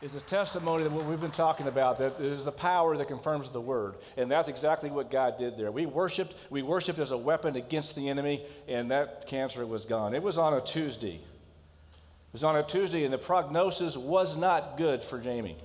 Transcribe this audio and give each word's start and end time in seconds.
is 0.00 0.14
a 0.14 0.20
testimony 0.20 0.84
that 0.84 0.92
what 0.92 1.04
we've 1.06 1.20
been 1.20 1.30
talking 1.32 1.66
about 1.66 1.98
that 1.98 2.20
is 2.20 2.44
the 2.44 2.52
power 2.52 2.96
that 2.96 3.08
confirms 3.08 3.50
the 3.50 3.60
word. 3.60 3.96
And 4.16 4.30
that's 4.30 4.48
exactly 4.48 4.90
what 4.90 5.10
god 5.10 5.38
did 5.38 5.56
there. 5.56 5.72
We 5.72 5.86
worshiped 5.86 6.36
we 6.50 6.62
worshiped 6.62 7.00
as 7.00 7.10
a 7.10 7.16
weapon 7.16 7.56
against 7.56 7.96
the 7.96 8.08
enemy 8.08 8.44
and 8.68 8.90
that 8.92 9.26
cancer 9.26 9.66
was 9.66 9.84
gone. 9.84 10.14
It 10.14 10.22
was 10.22 10.38
on 10.38 10.54
a 10.54 10.60
tuesday. 10.60 11.16
It 11.16 12.32
was 12.32 12.44
on 12.44 12.54
a 12.54 12.62
tuesday 12.62 13.04
and 13.04 13.12
the 13.12 13.18
prognosis 13.18 13.96
was 13.96 14.36
not 14.36 14.76
good 14.76 15.02
for 15.02 15.18
jamie. 15.18 15.56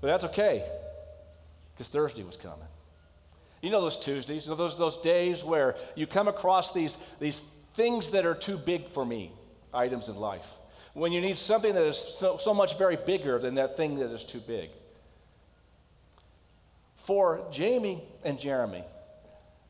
But 0.00 0.06
that's 0.06 0.24
okay 0.24 0.64
because 1.74 1.88
thursday 1.88 2.22
was 2.22 2.36
coming. 2.36 2.66
You 3.60 3.70
know 3.70 3.82
those 3.82 3.98
tuesdays 3.98 4.46
you 4.46 4.52
know 4.52 4.56
those, 4.56 4.78
those 4.78 4.96
days 4.96 5.44
where 5.44 5.76
you 5.96 6.06
come 6.06 6.28
across 6.28 6.72
these, 6.72 6.96
these 7.20 7.42
things 7.74 8.12
that 8.12 8.24
are 8.24 8.34
too 8.34 8.56
big 8.56 8.88
for 8.88 9.04
me 9.04 9.32
items 9.74 10.08
in 10.08 10.16
life 10.16 10.46
when 10.94 11.12
you 11.12 11.20
need 11.20 11.38
something 11.38 11.74
that 11.74 11.84
is 11.84 11.96
so, 11.96 12.36
so 12.36 12.52
much 12.52 12.76
very 12.76 12.96
bigger 12.96 13.38
than 13.38 13.54
that 13.54 13.76
thing 13.76 13.96
that 13.96 14.10
is 14.10 14.24
too 14.24 14.40
big. 14.40 14.70
For 16.96 17.44
Jamie 17.50 18.04
and 18.24 18.38
Jeremy, 18.38 18.84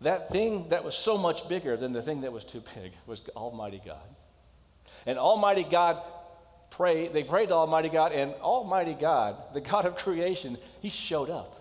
that 0.00 0.30
thing 0.30 0.68
that 0.70 0.84
was 0.84 0.94
so 0.94 1.16
much 1.16 1.48
bigger 1.48 1.76
than 1.76 1.92
the 1.92 2.02
thing 2.02 2.22
that 2.22 2.32
was 2.32 2.44
too 2.44 2.62
big 2.74 2.92
was 3.06 3.22
Almighty 3.36 3.80
God. 3.84 4.02
And 5.06 5.18
Almighty 5.18 5.62
God 5.62 6.02
prayed, 6.70 7.12
they 7.12 7.22
prayed 7.22 7.48
to 7.48 7.54
Almighty 7.54 7.88
God, 7.88 8.12
and 8.12 8.34
Almighty 8.34 8.94
God, 8.94 9.36
the 9.54 9.60
God 9.60 9.86
of 9.86 9.96
creation, 9.96 10.58
He 10.80 10.90
showed 10.90 11.30
up. 11.30 11.58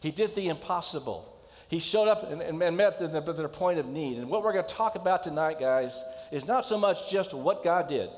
He 0.00 0.12
did 0.12 0.34
the 0.34 0.48
impossible. 0.48 1.34
He 1.66 1.80
showed 1.80 2.08
up 2.08 2.30
and, 2.30 2.40
and 2.40 2.76
met 2.76 2.98
their, 2.98 3.20
their 3.20 3.48
point 3.48 3.78
of 3.78 3.86
need. 3.86 4.18
And 4.18 4.30
what 4.30 4.42
we're 4.42 4.52
going 4.52 4.64
to 4.64 4.74
talk 4.74 4.94
about 4.94 5.22
tonight, 5.22 5.58
guys, 5.60 6.02
is 6.30 6.46
not 6.46 6.64
so 6.64 6.78
much 6.78 7.10
just 7.10 7.34
what 7.34 7.64
God 7.64 7.88
did 7.88 8.08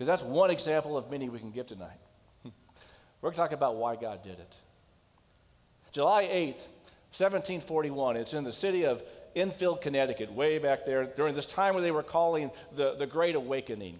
because 0.00 0.18
that's 0.18 0.22
one 0.22 0.48
example 0.48 0.96
of 0.96 1.10
many 1.10 1.28
we 1.28 1.38
can 1.38 1.50
give 1.50 1.66
tonight. 1.66 2.00
We're 2.42 2.52
going 3.20 3.34
to 3.34 3.36
talk 3.36 3.52
about 3.52 3.76
why 3.76 3.96
God 3.96 4.22
did 4.22 4.38
it. 4.38 4.56
July 5.92 6.22
8th, 6.22 6.64
1741, 7.12 8.16
it's 8.16 8.32
in 8.32 8.44
the 8.44 8.50
city 8.50 8.86
of 8.86 9.02
Enfield, 9.36 9.82
Connecticut, 9.82 10.32
way 10.32 10.56
back 10.56 10.86
there, 10.86 11.04
during 11.04 11.34
this 11.34 11.44
time 11.44 11.74
where 11.74 11.82
they 11.82 11.90
were 11.90 12.02
calling 12.02 12.50
the, 12.74 12.94
the 12.94 13.06
Great 13.06 13.34
Awakening. 13.34 13.98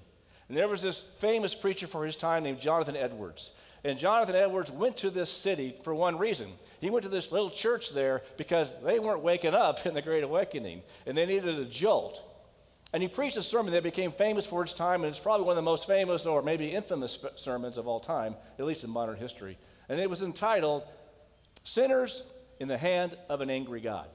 And 0.49 0.57
there 0.57 0.69
was 0.69 0.81
this 0.81 1.05
famous 1.19 1.55
preacher 1.55 1.87
for 1.87 2.07
his 2.07 2.17
time 2.17 2.45
named 2.45 2.61
Jonathan 2.61 2.97
Edwards. 2.97 3.53
And 3.85 3.99
Jonathan 3.99 4.37
Edwards 4.37 4.71
went 4.71 4.97
to 4.99 5.11
this 5.11 5.29
city 5.29 5.77
for 5.85 5.95
one 5.95 6.17
reason. 6.17 6.53
He 6.81 6.89
went 6.89 7.03
to 7.03 7.11
this 7.11 7.31
little 7.31 7.51
church 7.51 7.93
there 7.93 8.23
because 8.39 8.75
they 8.83 8.99
weren't 8.99 9.21
waking 9.21 9.53
up 9.53 9.85
in 9.85 9.93
the 9.93 10.01
Great 10.01 10.25
Awakening, 10.25 10.81
and 11.05 11.15
they 11.15 11.27
needed 11.27 11.59
a 11.59 11.67
jolt. 11.67 12.23
And 12.93 13.03
he 13.03 13.09
preached 13.09 13.37
a 13.37 13.43
sermon 13.43 13.73
that 13.75 13.85
became 13.85 14.11
famous 14.11 14.45
for 14.45 14.63
its 14.63 14.73
time, 14.73 15.03
and 15.05 15.11
it's 15.11 15.21
probably 15.21 15.47
one 15.47 15.53
of 15.53 15.57
the 15.57 15.63
most 15.63 15.87
famous 15.87 16.27
or 16.27 16.43
maybe 16.43 16.69
infamous 16.69 17.19
sermons 17.37 17.79
of 17.79 17.87
all 17.87 18.01
time, 18.01 18.35
at 18.59 18.65
least 18.65 18.83
in 18.83 18.91
modern 18.91 19.17
history. 19.17 19.59
And 19.89 20.01
it 20.01 20.11
was 20.11 20.23
entitled 20.23 20.83
Sinners 21.63 22.25
in 22.59 22.69
the 22.69 22.79
Hand 22.79 23.17
of 23.29 23.41
an 23.41 23.51
Angry 23.51 23.81
God. 23.81 24.09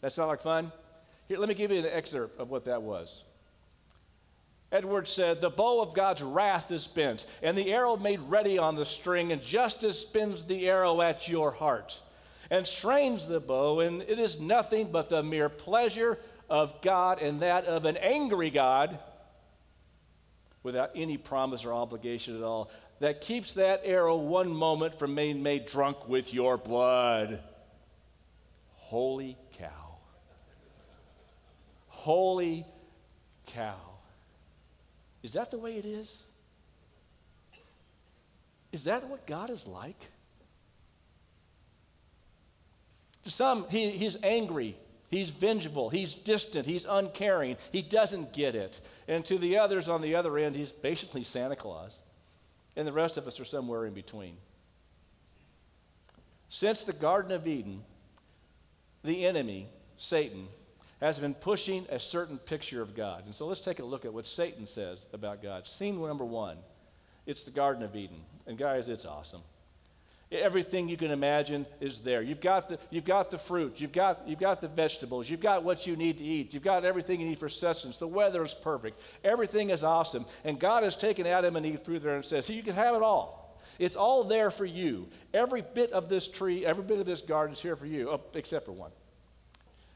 That 0.00 0.12
sound 0.12 0.28
like 0.28 0.40
fun? 0.40 0.70
Here, 1.26 1.38
let 1.38 1.48
me 1.48 1.54
give 1.54 1.72
you 1.72 1.80
an 1.80 1.86
excerpt 1.86 2.40
of 2.40 2.48
what 2.50 2.64
that 2.64 2.82
was. 2.82 3.24
Edwards 4.70 5.10
said, 5.10 5.40
The 5.40 5.50
bow 5.50 5.80
of 5.80 5.94
God's 5.94 6.22
wrath 6.22 6.70
is 6.70 6.86
bent, 6.86 7.26
and 7.42 7.56
the 7.56 7.72
arrow 7.72 7.96
made 7.96 8.20
ready 8.20 8.58
on 8.58 8.76
the 8.76 8.84
string, 8.84 9.32
and 9.32 9.42
justice 9.42 10.00
spins 10.00 10.44
the 10.44 10.68
arrow 10.68 11.00
at 11.00 11.28
your 11.28 11.50
heart, 11.50 12.02
and 12.50 12.66
strains 12.66 13.26
the 13.26 13.40
bow, 13.40 13.80
and 13.80 14.02
it 14.02 14.18
is 14.18 14.38
nothing 14.38 14.92
but 14.92 15.08
the 15.08 15.22
mere 15.22 15.48
pleasure 15.48 16.18
of 16.48 16.80
God 16.82 17.20
and 17.20 17.40
that 17.40 17.64
of 17.66 17.84
an 17.84 17.96
angry 17.96 18.50
God 18.50 18.98
without 20.62 20.90
any 20.94 21.16
promise 21.16 21.64
or 21.64 21.72
obligation 21.72 22.36
at 22.36 22.42
all 22.42 22.70
that 23.00 23.20
keeps 23.20 23.54
that 23.54 23.82
arrow 23.84 24.16
one 24.16 24.48
moment 24.48 24.98
from 24.98 25.14
being 25.14 25.42
made 25.42 25.66
drunk 25.66 26.08
with 26.08 26.34
your 26.34 26.56
blood. 26.56 27.40
Holy 28.74 29.36
cow. 29.52 29.98
Holy 31.86 32.66
cow. 33.46 33.76
Is 35.22 35.32
that 35.32 35.50
the 35.50 35.58
way 35.58 35.76
it 35.76 35.84
is? 35.84 36.22
Is 38.72 38.84
that 38.84 39.08
what 39.08 39.26
God 39.26 39.50
is 39.50 39.66
like? 39.66 40.00
To 43.24 43.30
some, 43.30 43.66
he, 43.68 43.90
he's 43.90 44.16
angry 44.22 44.76
He's 45.10 45.30
vengeful, 45.30 45.88
he's 45.88 46.14
distant, 46.14 46.66
he's 46.66 46.86
uncaring, 46.88 47.56
he 47.72 47.80
doesn't 47.80 48.32
get 48.32 48.54
it. 48.54 48.80
And 49.06 49.24
to 49.24 49.38
the 49.38 49.56
others 49.56 49.88
on 49.88 50.02
the 50.02 50.14
other 50.14 50.36
end, 50.36 50.54
he's 50.54 50.70
basically 50.70 51.24
Santa 51.24 51.56
Claus. 51.56 51.98
And 52.76 52.86
the 52.86 52.92
rest 52.92 53.16
of 53.16 53.26
us 53.26 53.40
are 53.40 53.44
somewhere 53.44 53.86
in 53.86 53.94
between. 53.94 54.36
Since 56.50 56.84
the 56.84 56.92
Garden 56.92 57.32
of 57.32 57.46
Eden, 57.46 57.82
the 59.02 59.26
enemy, 59.26 59.68
Satan, 59.96 60.48
has 61.00 61.18
been 61.18 61.34
pushing 61.34 61.86
a 61.90 61.98
certain 61.98 62.38
picture 62.38 62.82
of 62.82 62.94
God. 62.94 63.24
And 63.24 63.34
so 63.34 63.46
let's 63.46 63.60
take 63.60 63.78
a 63.78 63.84
look 63.84 64.04
at 64.04 64.12
what 64.12 64.26
Satan 64.26 64.66
says 64.66 65.06
about 65.12 65.42
God. 65.42 65.66
Scene 65.66 66.00
number 66.00 66.24
one 66.24 66.58
it's 67.26 67.44
the 67.44 67.50
Garden 67.50 67.82
of 67.82 67.94
Eden. 67.94 68.20
And 68.46 68.56
guys, 68.56 68.88
it's 68.88 69.04
awesome. 69.04 69.42
Everything 70.30 70.90
you 70.90 70.98
can 70.98 71.10
imagine 71.10 71.64
is 71.80 72.00
there. 72.00 72.20
You've 72.20 72.40
got 72.40 72.68
the, 72.68 72.78
you've 72.90 73.06
got 73.06 73.30
the 73.30 73.38
fruit, 73.38 73.80
you've 73.80 73.92
got, 73.92 74.28
you've 74.28 74.38
got 74.38 74.60
the 74.60 74.68
vegetables, 74.68 75.30
you've 75.30 75.40
got 75.40 75.64
what 75.64 75.86
you 75.86 75.96
need 75.96 76.18
to 76.18 76.24
eat, 76.24 76.52
you've 76.52 76.62
got 76.62 76.84
everything 76.84 77.20
you 77.20 77.26
need 77.26 77.38
for 77.38 77.48
sustenance. 77.48 77.96
The 77.96 78.06
weather 78.06 78.44
is 78.44 78.52
perfect, 78.52 79.00
everything 79.24 79.70
is 79.70 79.82
awesome. 79.82 80.26
And 80.44 80.60
God 80.60 80.82
has 80.82 80.96
taken 80.96 81.26
Adam 81.26 81.56
and 81.56 81.64
Eve 81.64 81.82
through 81.82 82.00
there 82.00 82.14
and 82.14 82.24
says, 82.24 82.48
You 82.50 82.62
can 82.62 82.74
have 82.74 82.94
it 82.94 83.02
all. 83.02 83.58
It's 83.78 83.96
all 83.96 84.24
there 84.24 84.50
for 84.50 84.66
you. 84.66 85.08
Every 85.32 85.62
bit 85.62 85.92
of 85.92 86.10
this 86.10 86.28
tree, 86.28 86.66
every 86.66 86.84
bit 86.84 86.98
of 86.98 87.06
this 87.06 87.22
garden 87.22 87.54
is 87.54 87.60
here 87.60 87.76
for 87.76 87.86
you, 87.86 88.10
oh, 88.10 88.20
except 88.34 88.66
for 88.66 88.72
one. 88.72 88.90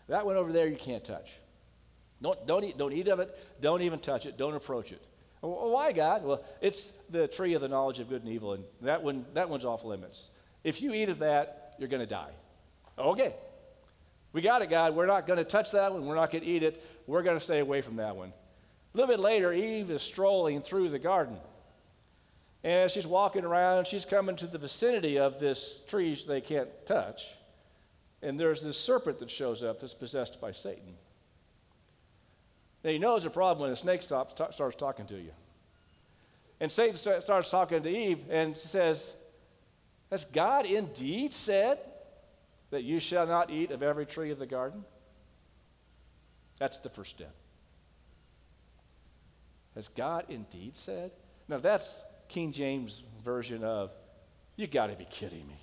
That 0.08 0.24
one 0.24 0.36
over 0.36 0.52
there 0.52 0.66
you 0.66 0.76
can't 0.76 1.04
touch. 1.04 1.30
Don't, 2.22 2.46
don't, 2.46 2.64
eat, 2.64 2.78
don't 2.78 2.92
eat 2.92 3.08
of 3.08 3.20
it, 3.20 3.36
don't 3.60 3.82
even 3.82 3.98
touch 3.98 4.24
it, 4.24 4.38
don't 4.38 4.54
approach 4.54 4.92
it. 4.92 5.02
Why, 5.42 5.90
God? 5.90 6.24
Well, 6.24 6.44
it's 6.60 6.92
the 7.10 7.26
tree 7.26 7.54
of 7.54 7.60
the 7.60 7.68
knowledge 7.68 7.98
of 7.98 8.08
good 8.08 8.22
and 8.22 8.32
evil, 8.32 8.52
and 8.52 8.64
that, 8.80 9.02
one, 9.02 9.26
that 9.34 9.48
one's 9.48 9.64
off 9.64 9.84
limits. 9.84 10.30
If 10.62 10.80
you 10.80 10.94
eat 10.94 11.08
of 11.08 11.18
that, 11.18 11.74
you're 11.78 11.88
going 11.88 12.00
to 12.00 12.06
die. 12.06 12.30
Okay. 12.96 13.34
We 14.32 14.40
got 14.40 14.62
it, 14.62 14.70
God. 14.70 14.94
We're 14.94 15.06
not 15.06 15.26
going 15.26 15.38
to 15.38 15.44
touch 15.44 15.72
that 15.72 15.92
one. 15.92 16.06
We're 16.06 16.14
not 16.14 16.30
going 16.30 16.44
to 16.44 16.48
eat 16.48 16.62
it. 16.62 16.82
We're 17.08 17.24
going 17.24 17.36
to 17.36 17.42
stay 17.42 17.58
away 17.58 17.80
from 17.80 17.96
that 17.96 18.14
one. 18.14 18.28
A 18.28 18.96
little 18.96 19.12
bit 19.12 19.20
later, 19.20 19.52
Eve 19.52 19.90
is 19.90 20.00
strolling 20.00 20.62
through 20.62 20.90
the 20.90 20.98
garden. 20.98 21.38
And 22.62 22.88
she's 22.88 23.06
walking 23.06 23.44
around, 23.44 23.88
she's 23.88 24.04
coming 24.04 24.36
to 24.36 24.46
the 24.46 24.58
vicinity 24.58 25.18
of 25.18 25.40
this 25.40 25.80
tree 25.88 26.16
they 26.26 26.40
can't 26.40 26.68
touch. 26.86 27.32
And 28.22 28.38
there's 28.38 28.62
this 28.62 28.78
serpent 28.78 29.18
that 29.18 29.30
shows 29.30 29.64
up 29.64 29.80
that's 29.80 29.94
possessed 29.94 30.40
by 30.40 30.52
Satan. 30.52 30.94
Now, 32.84 32.90
you 32.90 32.98
know 32.98 33.12
there's 33.12 33.24
a 33.24 33.30
problem 33.30 33.62
when 33.62 33.70
a 33.70 33.76
snake 33.76 34.02
stops, 34.02 34.34
t- 34.34 34.44
starts 34.50 34.76
talking 34.76 35.06
to 35.06 35.14
you. 35.14 35.30
And 36.60 36.70
Satan 36.70 36.96
st- 36.96 37.22
starts 37.22 37.50
talking 37.50 37.82
to 37.82 37.88
Eve 37.88 38.20
and 38.28 38.56
says, 38.56 39.12
Has 40.10 40.24
God 40.24 40.66
indeed 40.66 41.32
said 41.32 41.78
that 42.70 42.82
you 42.82 42.98
shall 42.98 43.26
not 43.26 43.50
eat 43.50 43.70
of 43.70 43.82
every 43.82 44.06
tree 44.06 44.30
of 44.30 44.38
the 44.38 44.46
garden? 44.46 44.84
That's 46.58 46.78
the 46.80 46.88
first 46.88 47.10
step. 47.10 47.34
Has 49.74 49.88
God 49.88 50.26
indeed 50.28 50.76
said? 50.76 51.12
Now, 51.48 51.58
that's 51.58 52.00
King 52.28 52.52
James' 52.52 53.02
version 53.24 53.64
of, 53.64 53.90
You 54.56 54.66
got 54.66 54.88
to 54.88 54.96
be 54.96 55.06
kidding 55.06 55.46
me 55.46 55.61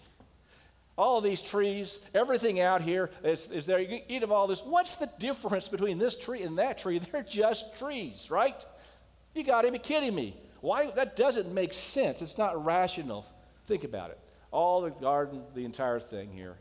all 0.99 1.21
these 1.21 1.41
trees, 1.41 1.97
everything 2.13 2.59
out 2.59 2.81
here 2.81 3.09
is, 3.23 3.49
is 3.51 3.65
there. 3.65 3.79
You 3.79 3.87
can 3.87 4.01
eat 4.09 4.21
of 4.21 4.33
all 4.33 4.47
this. 4.47 4.61
What's 4.61 4.97
the 4.97 5.09
difference 5.17 5.69
between 5.69 5.97
this 5.97 6.13
tree 6.13 6.43
and 6.43 6.59
that 6.59 6.77
tree? 6.77 6.99
They're 7.11 7.23
just 7.23 7.73
trees, 7.79 8.29
right? 8.29 8.65
You 9.33 9.45
got 9.45 9.61
to 9.61 9.71
be 9.71 9.79
kidding 9.79 10.13
me. 10.13 10.35
Why? 10.59 10.91
That 10.91 11.15
doesn't 11.15 11.53
make 11.53 11.73
sense. 11.73 12.21
It's 12.21 12.37
not 12.37 12.65
rational. 12.65 13.25
Think 13.65 13.85
about 13.85 14.11
it. 14.11 14.19
All 14.51 14.81
the 14.81 14.89
garden, 14.89 15.43
the 15.55 15.63
entire 15.63 16.01
thing 16.01 16.33
here. 16.33 16.57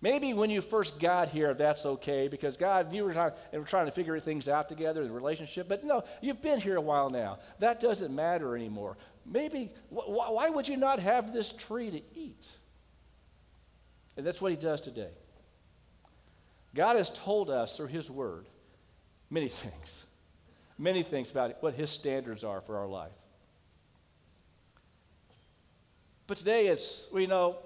Maybe 0.00 0.34
when 0.34 0.50
you 0.50 0.62
first 0.62 0.98
got 0.98 1.28
here, 1.28 1.54
that's 1.54 1.86
okay 1.86 2.26
because 2.26 2.56
God, 2.56 2.92
you 2.92 3.04
were 3.04 3.12
trying, 3.12 3.32
and 3.52 3.62
we're 3.62 3.68
trying 3.68 3.86
to 3.86 3.92
figure 3.92 4.18
things 4.18 4.48
out 4.48 4.68
together, 4.68 5.04
the 5.04 5.12
relationship. 5.12 5.68
But 5.68 5.84
no, 5.84 6.02
you've 6.20 6.42
been 6.42 6.60
here 6.60 6.76
a 6.76 6.80
while 6.80 7.08
now. 7.08 7.38
That 7.60 7.80
doesn't 7.80 8.12
matter 8.12 8.56
anymore. 8.56 8.96
Maybe, 9.24 9.70
wh- 9.90 10.08
why 10.08 10.50
would 10.50 10.66
you 10.66 10.76
not 10.76 10.98
have 10.98 11.32
this 11.32 11.52
tree 11.52 11.90
to 11.90 12.02
eat? 12.18 12.48
And 14.16 14.26
that's 14.26 14.40
what 14.40 14.50
he 14.50 14.56
does 14.56 14.80
today. 14.80 15.10
God 16.74 16.96
has 16.96 17.10
told 17.10 17.50
us 17.50 17.76
through 17.76 17.88
his 17.88 18.10
word 18.10 18.46
many 19.30 19.48
things, 19.48 20.04
many 20.78 21.02
things 21.02 21.30
about 21.30 21.62
what 21.62 21.74
his 21.74 21.90
standards 21.90 22.44
are 22.44 22.60
for 22.60 22.76
our 22.76 22.86
life. 22.86 23.12
But 26.26 26.38
today 26.38 26.66
it's, 26.66 27.06
we 27.12 27.26
know, 27.26 27.58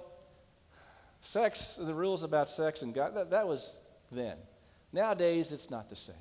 sex, 1.23 1.79
and 1.79 1.89
the 1.89 1.95
rules 1.95 2.23
about 2.23 2.51
sex 2.51 2.83
and 2.83 2.95
God, 2.95 3.15
that, 3.15 3.31
that 3.31 3.47
was 3.47 3.81
then. 4.13 4.37
Nowadays, 4.93 5.53
it's 5.53 5.71
not 5.71 5.89
the 5.89 5.97
same. 5.97 6.15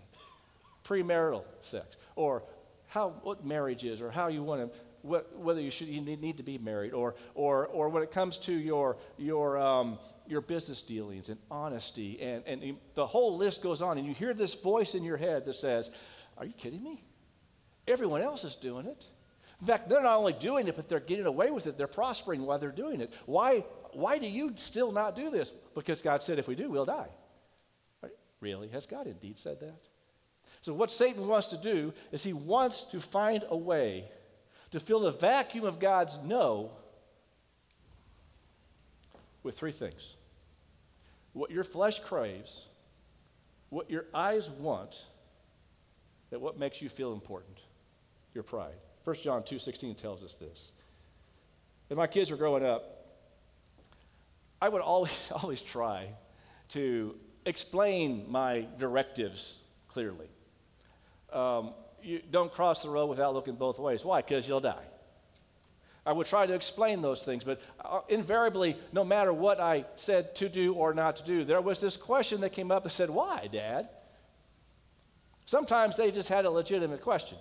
Premarital 0.86 1.44
sex, 1.62 1.98
or 2.16 2.44
how, 2.88 3.14
what 3.24 3.46
marriage 3.46 3.84
is, 3.84 4.02
or 4.02 4.12
how 4.12 4.28
you 4.28 4.44
want 4.44 4.62
to 4.62 4.80
what, 5.02 5.38
whether 5.38 5.62
you 5.62 5.72
should 5.72 5.88
you 5.88 6.02
need, 6.02 6.38
to 6.38 6.44
be 6.44 6.58
married, 6.58 6.94
or, 6.94 7.16
or, 7.36 7.68
or 7.68 7.90
when 7.90 8.04
it 8.04 8.12
comes 8.12 8.38
to 8.40 8.54
your, 8.54 8.98
your, 9.18 9.58
um, 9.58 10.00
your 10.28 10.42
business 10.42 10.82
dealings 10.82 11.30
and 11.30 11.40
honesty, 11.50 12.22
and, 12.22 12.44
and 12.46 12.78
the 12.96 13.06
whole 13.06 13.38
list 13.38 13.62
goes 13.62 13.82
on, 13.82 13.98
and 13.98 14.08
you 14.08 14.14
hear 14.14 14.34
this 14.34 14.56
voice 14.56 14.96
in 14.96 15.04
your 15.04 15.18
head 15.18 15.46
that 15.46 15.56
says, 15.56 15.92
Are 16.38 16.46
you 16.46 16.54
kidding 16.54 16.84
me? 16.84 17.04
Everyone 17.88 18.22
else 18.22 18.44
is 18.44 18.56
doing 18.56 18.86
it. 18.86 19.06
In 19.62 19.68
fact, 19.68 19.90
they're 19.90 20.02
not 20.02 20.18
only 20.18 20.34
doing 20.34 20.68
it, 20.68 20.76
but 20.76 20.88
they're 20.88 21.00
getting 21.00 21.26
away 21.26 21.52
with 21.52 21.68
it. 21.68 21.78
They're 21.78 21.88
prospering 21.88 22.46
while 22.46 22.60
they're 22.60 22.72
doing 22.72 23.02
it. 23.02 23.12
Why, 23.26 23.66
why 23.92 24.18
do 24.18 24.28
you 24.28 24.54
still 24.56 24.92
not 24.92 25.16
do 25.16 25.30
this? 25.30 25.52
Because 25.76 26.02
God 26.02 26.24
said, 26.24 26.40
if 26.40 26.48
we 26.48 26.56
do, 26.56 26.70
we'll 26.70 26.86
die. 26.86 27.10
Really? 28.42 28.70
Has 28.70 28.86
God 28.86 29.08
indeed 29.08 29.40
said 29.40 29.60
that? 29.60 29.88
So, 30.62 30.74
what 30.74 30.92
Satan 30.92 31.28
wants 31.28 31.48
to 31.48 31.58
do 31.58 31.94
is 32.12 32.24
he 32.24 32.34
wants 32.34 32.84
to 32.86 33.00
find 33.00 33.44
a 33.50 33.58
way 33.58 34.10
to 34.72 34.80
fill 34.80 35.02
the 35.02 35.12
vacuum 35.12 35.66
of 35.66 35.80
God's 35.80 36.18
no 36.24 36.72
with 39.44 39.58
three 39.58 39.72
things 39.72 40.16
what 41.34 41.52
your 41.52 41.64
flesh 41.64 42.00
craves, 42.00 42.68
what 43.70 43.90
your 43.90 44.06
eyes 44.14 44.50
want, 44.50 45.04
and 46.32 46.42
what 46.42 46.58
makes 46.58 46.82
you 46.82 46.90
feel 46.90 47.14
important 47.14 47.60
your 48.34 48.44
pride. 48.44 48.76
1 49.04 49.16
John 49.18 49.44
2.16 49.44 49.98
tells 49.98 50.24
us 50.24 50.36
this. 50.36 50.72
When 51.88 51.98
my 51.98 52.08
kids 52.08 52.30
were 52.30 52.38
growing 52.38 52.66
up, 52.66 53.08
I 54.62 54.70
would 54.70 54.82
always, 54.82 55.32
always 55.44 55.62
try 55.62 56.10
to 56.70 57.16
explain 57.46 58.26
my 58.30 58.68
directives 58.78 59.56
clearly. 59.88 60.28
Um, 61.32 61.74
you 62.04 62.22
don't 62.30 62.52
cross 62.52 62.84
the 62.84 62.90
road 62.90 63.08
without 63.08 63.34
looking 63.34 63.56
both 63.56 63.80
ways. 63.80 64.04
Why? 64.06 64.22
Because 64.22 64.48
you'll 64.48 64.60
die. 64.60 64.86
I 66.06 66.14
would 66.14 66.28
try 66.28 66.46
to 66.46 66.54
explain 66.54 67.02
those 67.02 67.24
things, 67.24 67.44
but 67.44 67.62
uh, 67.84 68.02
invariably, 68.10 68.78
no 68.92 69.04
matter 69.04 69.32
what 69.32 69.60
I 69.60 69.86
said 69.96 70.36
to 70.38 70.50
do 70.50 70.74
or 70.74 70.94
not 70.94 71.18
to 71.18 71.24
do, 71.24 71.44
there 71.44 71.62
was 71.62 71.80
this 71.80 71.98
question 71.98 72.42
that 72.42 72.52
came 72.52 72.72
up 72.72 72.84
that 72.84 72.92
said, 72.92 73.10
Why, 73.10 73.48
Dad? 73.52 73.90
Sometimes 75.46 75.98
they 75.98 76.12
just 76.12 76.30
had 76.30 76.46
a 76.46 76.50
legitimate 76.50 77.02
question 77.02 77.38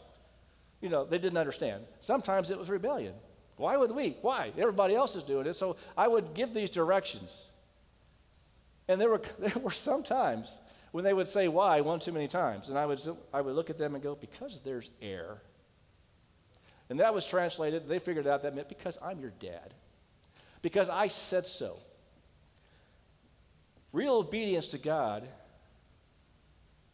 you 0.81 0.88
know, 0.88 1.05
they 1.05 1.19
didn't 1.19 1.38
understand. 1.38 1.84
Sometimes 2.00 2.50
it 2.50 2.58
was 2.58 2.70
rebellion. 2.70 3.14
Why 3.56 3.76
would 3.76 3.90
we? 3.90 4.16
Why? 4.22 4.52
Everybody 4.56 4.94
else 4.94 5.16
is 5.16 5.25
doing 5.25 5.46
it. 5.46 5.56
So 5.56 5.76
I 5.96 6.06
would 6.06 6.34
give 6.34 6.55
these 6.55 6.70
directions. 6.70 7.49
And 8.87 9.00
there 9.00 9.08
were, 9.08 9.22
there 9.38 9.60
were 9.60 9.70
some 9.70 10.02
times 10.02 10.56
when 10.93 11.05
they 11.05 11.12
would 11.12 11.29
say 11.29 11.49
why 11.49 11.81
one 11.81 12.00
too 12.00 12.12
many 12.12 12.29
times. 12.29 12.69
And 12.69 12.79
I 12.79 12.87
would, 12.87 13.00
I 13.32 13.40
would 13.40 13.55
look 13.55 13.70
at 13.70 13.79
them 13.79 13.94
and 13.94 14.02
go, 14.02 14.14
because 14.14 14.61
there's 14.61 14.90
air. 15.02 15.43
And 16.90 17.00
that 17.00 17.12
was 17.12 17.26
translated, 17.26 17.88
they 17.88 17.99
figured 17.99 18.26
out 18.26 18.43
that 18.43 18.55
meant 18.55 18.69
because 18.69 18.99
I'm 19.02 19.20
your 19.20 19.32
dad. 19.38 19.75
Because 20.62 20.88
I 20.88 21.08
said 21.08 21.46
so. 21.46 21.79
Real 23.93 24.14
obedience 24.17 24.69
to 24.69 24.79
God 24.79 25.29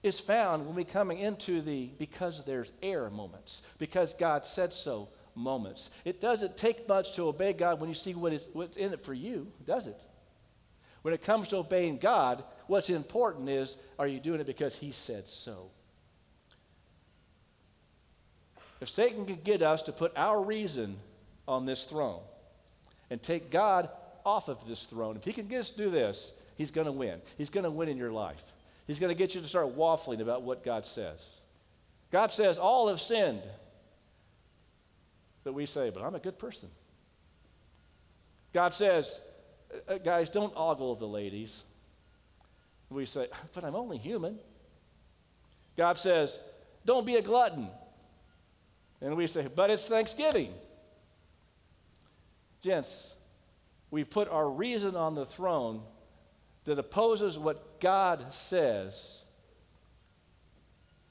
is 0.02 0.20
found 0.20 0.66
when 0.66 0.74
we 0.74 0.84
come 0.84 1.10
into 1.10 1.62
the 1.62 1.90
because 1.98 2.44
there's 2.44 2.72
air 2.82 3.08
moments, 3.08 3.62
because 3.78 4.14
God 4.14 4.46
said 4.46 4.72
so 4.72 5.08
moments. 5.34 5.90
It 6.04 6.20
doesn't 6.20 6.56
take 6.56 6.86
much 6.86 7.14
to 7.14 7.22
obey 7.28 7.52
God 7.52 7.80
when 7.80 7.88
you 7.88 7.94
see 7.94 8.14
what 8.14 8.32
is, 8.32 8.46
what's 8.52 8.76
in 8.76 8.92
it 8.92 9.00
for 9.00 9.14
you, 9.14 9.50
does 9.64 9.86
it? 9.86 10.04
When 11.02 11.14
it 11.14 11.22
comes 11.22 11.48
to 11.48 11.56
obeying 11.56 11.98
God, 11.98 12.44
what's 12.66 12.90
important 12.90 13.48
is 13.48 13.76
are 13.98 14.06
you 14.06 14.20
doing 14.20 14.40
it 14.40 14.46
because 14.46 14.74
He 14.74 14.92
said 14.92 15.28
so? 15.28 15.70
If 18.80 18.90
Satan 18.90 19.24
can 19.24 19.36
get 19.36 19.62
us 19.62 19.82
to 19.84 19.92
put 19.92 20.12
our 20.14 20.42
reason 20.42 20.96
on 21.48 21.64
this 21.64 21.84
throne 21.84 22.20
and 23.08 23.22
take 23.22 23.50
God 23.50 23.88
off 24.26 24.48
of 24.48 24.66
this 24.66 24.84
throne, 24.84 25.16
if 25.16 25.24
he 25.24 25.32
can 25.32 25.46
get 25.46 25.60
us 25.60 25.70
to 25.70 25.76
do 25.78 25.90
this, 25.90 26.32
he's 26.56 26.70
going 26.70 26.86
to 26.86 26.92
win. 26.92 27.20
He's 27.38 27.48
going 27.48 27.64
to 27.64 27.70
win 27.70 27.88
in 27.88 27.96
your 27.96 28.12
life. 28.12 28.44
He's 28.86 28.98
going 28.98 29.08
to 29.08 29.16
get 29.16 29.34
you 29.34 29.40
to 29.40 29.46
start 29.46 29.74
waffling 29.76 30.20
about 30.20 30.42
what 30.42 30.62
God 30.62 30.84
says. 30.84 31.36
God 32.10 32.30
says, 32.30 32.58
All 32.58 32.88
have 32.88 33.00
sinned. 33.00 33.42
But 35.44 35.54
we 35.54 35.66
say, 35.66 35.90
But 35.90 36.02
I'm 36.02 36.14
a 36.14 36.20
good 36.20 36.38
person. 36.38 36.68
God 38.52 38.74
says, 38.74 39.20
uh, 39.88 39.94
uh, 39.94 39.98
Guys, 39.98 40.28
don't 40.28 40.52
ogle 40.54 40.94
the 40.94 41.08
ladies. 41.08 41.62
We 42.90 43.06
say, 43.06 43.28
But 43.54 43.64
I'm 43.64 43.74
only 43.74 43.98
human. 43.98 44.38
God 45.76 45.98
says, 45.98 46.38
Don't 46.84 47.06
be 47.06 47.16
a 47.16 47.22
glutton. 47.22 47.68
And 49.00 49.16
we 49.16 49.26
say, 49.26 49.48
But 49.52 49.70
it's 49.70 49.88
Thanksgiving. 49.88 50.52
Gents, 52.62 53.14
we 53.90 54.04
put 54.04 54.28
our 54.28 54.48
reason 54.48 54.96
on 54.96 55.14
the 55.14 55.26
throne 55.26 55.82
that 56.64 56.78
opposes 56.78 57.38
what 57.38 57.78
God 57.78 58.32
says, 58.32 59.20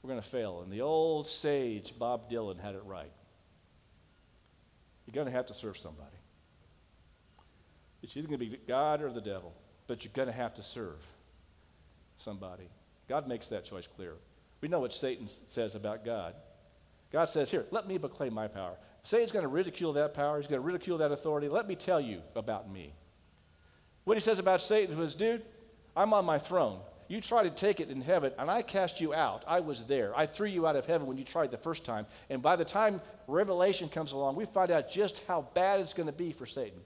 we're 0.02 0.10
going 0.10 0.20
to 0.20 0.28
fail. 0.28 0.62
And 0.62 0.72
the 0.72 0.82
old 0.82 1.28
sage, 1.28 1.94
Bob 1.98 2.28
Dylan, 2.30 2.60
had 2.60 2.74
it 2.74 2.82
right. 2.84 3.12
You're 5.06 5.14
going 5.14 5.26
to 5.26 5.32
have 5.32 5.46
to 5.46 5.54
serve 5.54 5.78
somebody. 5.78 6.16
It's 8.02 8.16
either 8.16 8.26
going 8.26 8.40
to 8.40 8.46
be 8.46 8.58
God 8.68 9.00
or 9.00 9.10
the 9.10 9.20
devil, 9.20 9.54
but 9.86 10.04
you're 10.04 10.12
going 10.12 10.28
to 10.28 10.34
have 10.34 10.54
to 10.56 10.62
serve 10.62 10.98
somebody. 12.16 12.68
God 13.08 13.28
makes 13.28 13.48
that 13.48 13.64
choice 13.64 13.86
clear. 13.86 14.14
We 14.60 14.68
know 14.68 14.80
what 14.80 14.94
Satan 14.94 15.28
says 15.46 15.74
about 15.74 16.04
God. 16.04 16.34
God 17.12 17.26
says, 17.28 17.50
Here, 17.50 17.66
let 17.70 17.86
me 17.86 17.98
proclaim 17.98 18.34
my 18.34 18.48
power. 18.48 18.76
Satan's 19.02 19.32
going 19.32 19.42
to 19.42 19.48
ridicule 19.48 19.92
that 19.94 20.14
power, 20.14 20.38
he's 20.38 20.46
going 20.46 20.60
to 20.60 20.66
ridicule 20.66 20.98
that 20.98 21.12
authority. 21.12 21.48
Let 21.48 21.68
me 21.68 21.76
tell 21.76 22.00
you 22.00 22.22
about 22.34 22.70
me. 22.70 22.94
What 24.04 24.16
he 24.16 24.20
says 24.20 24.38
about 24.38 24.62
Satan 24.62 24.96
was, 24.98 25.14
dude, 25.14 25.42
I'm 25.96 26.12
on 26.12 26.24
my 26.24 26.38
throne. 26.38 26.80
You 27.06 27.20
try 27.20 27.42
to 27.42 27.50
take 27.50 27.80
it 27.80 27.90
in 27.90 28.00
heaven, 28.00 28.32
and 28.38 28.50
I 28.50 28.62
cast 28.62 29.00
you 29.00 29.12
out. 29.12 29.44
I 29.46 29.60
was 29.60 29.84
there. 29.84 30.16
I 30.16 30.26
threw 30.26 30.48
you 30.48 30.66
out 30.66 30.76
of 30.76 30.86
heaven 30.86 31.06
when 31.06 31.18
you 31.18 31.24
tried 31.24 31.50
the 31.50 31.58
first 31.58 31.84
time. 31.84 32.06
And 32.30 32.40
by 32.40 32.56
the 32.56 32.64
time 32.64 33.02
Revelation 33.28 33.90
comes 33.90 34.12
along, 34.12 34.36
we 34.36 34.46
find 34.46 34.70
out 34.70 34.90
just 34.90 35.22
how 35.28 35.46
bad 35.52 35.80
it's 35.80 35.92
going 35.92 36.06
to 36.06 36.12
be 36.12 36.32
for 36.32 36.46
Satan. 36.46 36.80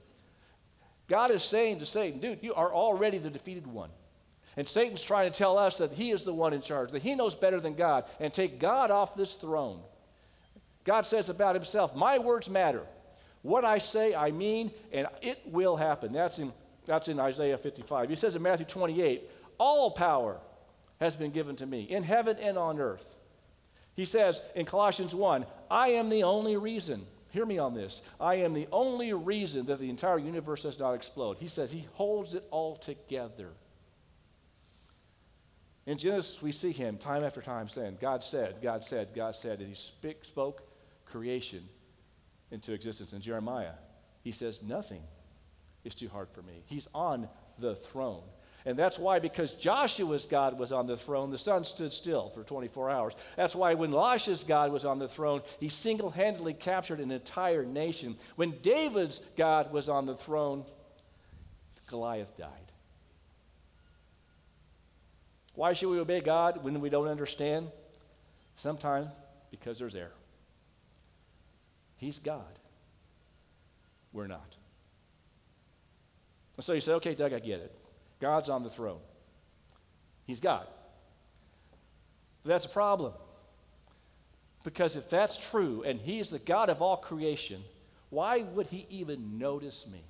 God 1.06 1.30
is 1.30 1.42
saying 1.42 1.78
to 1.78 1.86
Satan, 1.86 2.20
dude, 2.20 2.40
you 2.42 2.52
are 2.54 2.72
already 2.74 3.18
the 3.18 3.30
defeated 3.30 3.66
one. 3.66 3.90
And 4.58 4.66
Satan's 4.66 5.04
trying 5.04 5.30
to 5.30 5.38
tell 5.38 5.56
us 5.56 5.78
that 5.78 5.92
he 5.92 6.10
is 6.10 6.24
the 6.24 6.34
one 6.34 6.52
in 6.52 6.62
charge, 6.62 6.90
that 6.90 7.02
he 7.02 7.14
knows 7.14 7.36
better 7.36 7.60
than 7.60 7.74
God, 7.74 8.06
and 8.18 8.34
take 8.34 8.58
God 8.58 8.90
off 8.90 9.14
this 9.14 9.34
throne. 9.34 9.78
God 10.82 11.06
says 11.06 11.28
about 11.28 11.54
himself, 11.54 11.94
My 11.94 12.18
words 12.18 12.50
matter. 12.50 12.82
What 13.42 13.64
I 13.64 13.78
say, 13.78 14.16
I 14.16 14.32
mean, 14.32 14.72
and 14.90 15.06
it 15.22 15.40
will 15.46 15.76
happen. 15.76 16.12
That's 16.12 16.40
in 16.40 16.52
that's 16.86 17.06
in 17.06 17.20
Isaiah 17.20 17.56
55. 17.56 18.10
He 18.10 18.16
says 18.16 18.34
in 18.34 18.42
Matthew 18.42 18.66
28, 18.66 19.30
All 19.58 19.92
power 19.92 20.40
has 20.98 21.14
been 21.14 21.30
given 21.30 21.54
to 21.56 21.66
me 21.66 21.82
in 21.82 22.02
heaven 22.02 22.36
and 22.40 22.58
on 22.58 22.80
earth. 22.80 23.14
He 23.94 24.06
says 24.06 24.42
in 24.56 24.66
Colossians 24.66 25.14
1, 25.14 25.46
I 25.70 25.90
am 25.90 26.08
the 26.08 26.24
only 26.24 26.56
reason. 26.56 27.06
Hear 27.30 27.46
me 27.46 27.58
on 27.58 27.74
this. 27.74 28.02
I 28.18 28.36
am 28.36 28.54
the 28.54 28.66
only 28.72 29.12
reason 29.12 29.66
that 29.66 29.78
the 29.78 29.88
entire 29.88 30.18
universe 30.18 30.64
does 30.64 30.80
not 30.80 30.94
explode. 30.94 31.36
He 31.36 31.46
says 31.46 31.70
he 31.70 31.86
holds 31.92 32.34
it 32.34 32.44
all 32.50 32.74
together. 32.74 33.50
In 35.88 35.96
Genesis, 35.96 36.42
we 36.42 36.52
see 36.52 36.70
him 36.70 36.98
time 36.98 37.24
after 37.24 37.40
time 37.40 37.66
saying, 37.66 37.96
God 37.98 38.22
said, 38.22 38.56
God 38.62 38.84
said, 38.84 39.14
God 39.14 39.34
said, 39.34 39.60
and 39.60 39.68
he 39.68 39.74
spoke 39.74 40.62
creation 41.06 41.66
into 42.50 42.74
existence. 42.74 43.14
In 43.14 43.22
Jeremiah, 43.22 43.72
he 44.22 44.30
says, 44.30 44.60
Nothing 44.62 45.00
is 45.84 45.94
too 45.94 46.10
hard 46.10 46.28
for 46.28 46.42
me. 46.42 46.62
He's 46.66 46.88
on 46.94 47.26
the 47.58 47.74
throne. 47.74 48.20
And 48.66 48.78
that's 48.78 48.98
why, 48.98 49.18
because 49.18 49.52
Joshua's 49.52 50.26
God 50.26 50.58
was 50.58 50.72
on 50.72 50.86
the 50.86 50.98
throne, 50.98 51.30
the 51.30 51.38
sun 51.38 51.64
stood 51.64 51.94
still 51.94 52.28
for 52.28 52.44
24 52.44 52.90
hours. 52.90 53.14
That's 53.34 53.56
why, 53.56 53.72
when 53.72 53.94
Elisha's 53.94 54.44
God 54.44 54.70
was 54.70 54.84
on 54.84 54.98
the 54.98 55.08
throne, 55.08 55.40
he 55.58 55.70
single 55.70 56.10
handedly 56.10 56.52
captured 56.52 57.00
an 57.00 57.10
entire 57.10 57.64
nation. 57.64 58.18
When 58.36 58.58
David's 58.60 59.22
God 59.38 59.72
was 59.72 59.88
on 59.88 60.04
the 60.04 60.16
throne, 60.16 60.66
Goliath 61.86 62.36
died. 62.36 62.67
Why 65.58 65.72
should 65.72 65.88
we 65.88 65.98
obey 65.98 66.20
God 66.20 66.62
when 66.62 66.80
we 66.80 66.88
don't 66.88 67.08
understand? 67.08 67.72
Sometimes 68.54 69.08
because 69.50 69.76
there's 69.76 69.96
air. 69.96 70.12
He's 71.96 72.20
God. 72.20 72.60
We're 74.12 74.28
not. 74.28 74.54
And 76.56 76.64
so 76.64 76.74
you 76.74 76.80
say, 76.80 76.92
okay, 76.92 77.12
Doug, 77.12 77.32
I 77.32 77.40
get 77.40 77.58
it. 77.58 77.76
God's 78.20 78.48
on 78.48 78.62
the 78.62 78.70
throne. 78.70 79.00
He's 80.26 80.38
God. 80.38 80.68
But 82.44 82.50
that's 82.50 82.66
a 82.66 82.68
problem. 82.68 83.14
Because 84.62 84.94
if 84.94 85.10
that's 85.10 85.36
true 85.36 85.82
and 85.82 85.98
He 85.98 86.20
is 86.20 86.30
the 86.30 86.38
God 86.38 86.70
of 86.70 86.80
all 86.80 86.98
creation, 86.98 87.64
why 88.10 88.42
would 88.42 88.68
He 88.68 88.86
even 88.90 89.38
notice 89.38 89.88
me? 89.90 90.04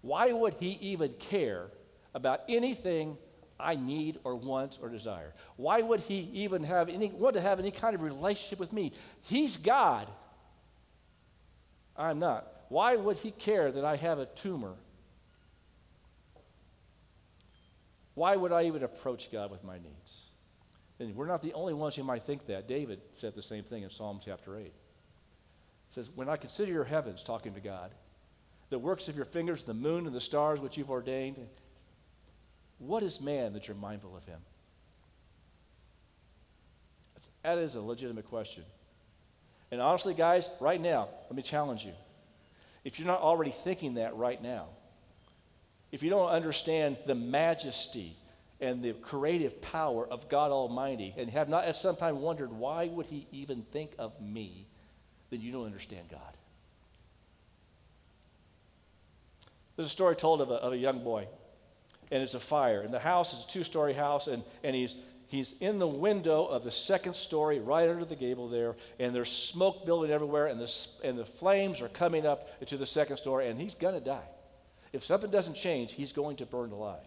Why 0.00 0.32
would 0.32 0.54
He 0.54 0.78
even 0.80 1.12
care 1.18 1.66
about 2.14 2.40
anything 2.48 3.18
I 3.62 3.76
need 3.76 4.18
or 4.24 4.36
want 4.36 4.78
or 4.82 4.88
desire? 4.88 5.32
Why 5.56 5.80
would 5.80 6.00
He 6.00 6.30
even 6.32 6.64
have 6.64 6.88
any, 6.88 7.08
want 7.08 7.34
to 7.34 7.40
have 7.40 7.58
any 7.58 7.70
kind 7.70 7.94
of 7.94 8.02
relationship 8.02 8.58
with 8.58 8.72
me? 8.72 8.92
He's 9.22 9.56
God. 9.56 10.08
I'm 11.96 12.18
not. 12.18 12.46
Why 12.70 12.96
would 12.96 13.16
he 13.16 13.32
care 13.32 13.70
that 13.70 13.84
I 13.84 13.96
have 13.96 14.18
a 14.18 14.26
tumor? 14.26 14.74
Why 18.14 18.36
would 18.36 18.52
I 18.52 18.64
even 18.64 18.82
approach 18.82 19.30
God 19.30 19.50
with 19.50 19.64
my 19.64 19.78
needs? 19.78 20.22
And 20.98 21.14
we're 21.16 21.26
not 21.26 21.42
the 21.42 21.52
only 21.54 21.74
ones 21.74 21.96
who 21.96 22.04
might 22.04 22.24
think 22.24 22.46
that. 22.46 22.68
David 22.68 23.00
said 23.12 23.34
the 23.34 23.42
same 23.42 23.64
thing 23.64 23.82
in 23.82 23.90
Psalm 23.90 24.20
chapter 24.24 24.56
8. 24.56 24.66
It 24.66 24.72
says, 25.90 26.10
When 26.14 26.28
I 26.28 26.36
consider 26.36 26.72
your 26.72 26.84
heavens, 26.84 27.22
talking 27.22 27.54
to 27.54 27.60
God, 27.60 27.90
the 28.68 28.78
works 28.78 29.08
of 29.08 29.16
your 29.16 29.24
fingers, 29.24 29.64
the 29.64 29.74
moon 29.74 30.06
and 30.06 30.14
the 30.14 30.20
stars 30.20 30.60
which 30.60 30.76
you've 30.76 30.90
ordained, 30.90 31.38
what 32.80 33.02
is 33.02 33.20
man 33.20 33.52
that 33.52 33.68
you're 33.68 33.76
mindful 33.76 34.16
of 34.16 34.24
him? 34.24 34.40
That 37.42 37.58
is 37.58 37.74
a 37.74 37.80
legitimate 37.80 38.26
question. 38.28 38.64
And 39.70 39.80
honestly, 39.80 40.14
guys, 40.14 40.50
right 40.60 40.80
now, 40.80 41.08
let 41.28 41.36
me 41.36 41.42
challenge 41.42 41.84
you. 41.84 41.92
If 42.84 42.98
you're 42.98 43.06
not 43.06 43.20
already 43.20 43.50
thinking 43.50 43.94
that 43.94 44.16
right 44.16 44.42
now, 44.42 44.66
if 45.92 46.02
you 46.02 46.10
don't 46.10 46.30
understand 46.30 46.96
the 47.06 47.14
majesty 47.14 48.16
and 48.60 48.82
the 48.82 48.92
creative 48.94 49.60
power 49.60 50.06
of 50.06 50.28
God 50.28 50.50
Almighty 50.50 51.14
and 51.16 51.30
have 51.30 51.48
not 51.48 51.64
at 51.64 51.76
some 51.76 51.96
time 51.96 52.20
wondered 52.20 52.52
why 52.52 52.86
would 52.86 53.06
he 53.06 53.26
even 53.32 53.62
think 53.72 53.92
of 53.98 54.18
me, 54.20 54.66
then 55.30 55.40
you 55.40 55.52
don't 55.52 55.66
understand 55.66 56.08
God. 56.10 56.20
There's 59.76 59.88
a 59.88 59.90
story 59.90 60.16
told 60.16 60.40
of 60.40 60.50
a, 60.50 60.54
of 60.54 60.72
a 60.72 60.76
young 60.76 61.02
boy, 61.02 61.26
and 62.10 62.22
it's 62.22 62.34
a 62.34 62.40
fire. 62.40 62.80
And 62.80 62.92
the 62.92 62.98
house 62.98 63.32
is 63.32 63.44
a 63.44 63.48
two 63.48 63.64
story 63.64 63.92
house, 63.92 64.26
and, 64.26 64.42
and 64.64 64.74
he's, 64.74 64.96
he's 65.28 65.54
in 65.60 65.78
the 65.78 65.88
window 65.88 66.44
of 66.44 66.64
the 66.64 66.70
second 66.70 67.14
story, 67.14 67.60
right 67.60 67.88
under 67.88 68.04
the 68.04 68.16
gable 68.16 68.48
there, 68.48 68.76
and 68.98 69.14
there's 69.14 69.30
smoke 69.30 69.86
building 69.86 70.10
everywhere, 70.10 70.46
and 70.46 70.60
the, 70.60 70.86
and 71.04 71.18
the 71.18 71.24
flames 71.24 71.80
are 71.80 71.88
coming 71.88 72.26
up 72.26 72.66
to 72.66 72.76
the 72.76 72.86
second 72.86 73.16
story, 73.16 73.48
and 73.48 73.60
he's 73.60 73.74
going 73.74 73.94
to 73.94 74.00
die. 74.00 74.28
If 74.92 75.04
something 75.04 75.30
doesn't 75.30 75.54
change, 75.54 75.92
he's 75.92 76.12
going 76.12 76.36
to 76.36 76.46
burn 76.46 76.72
alive. 76.72 77.06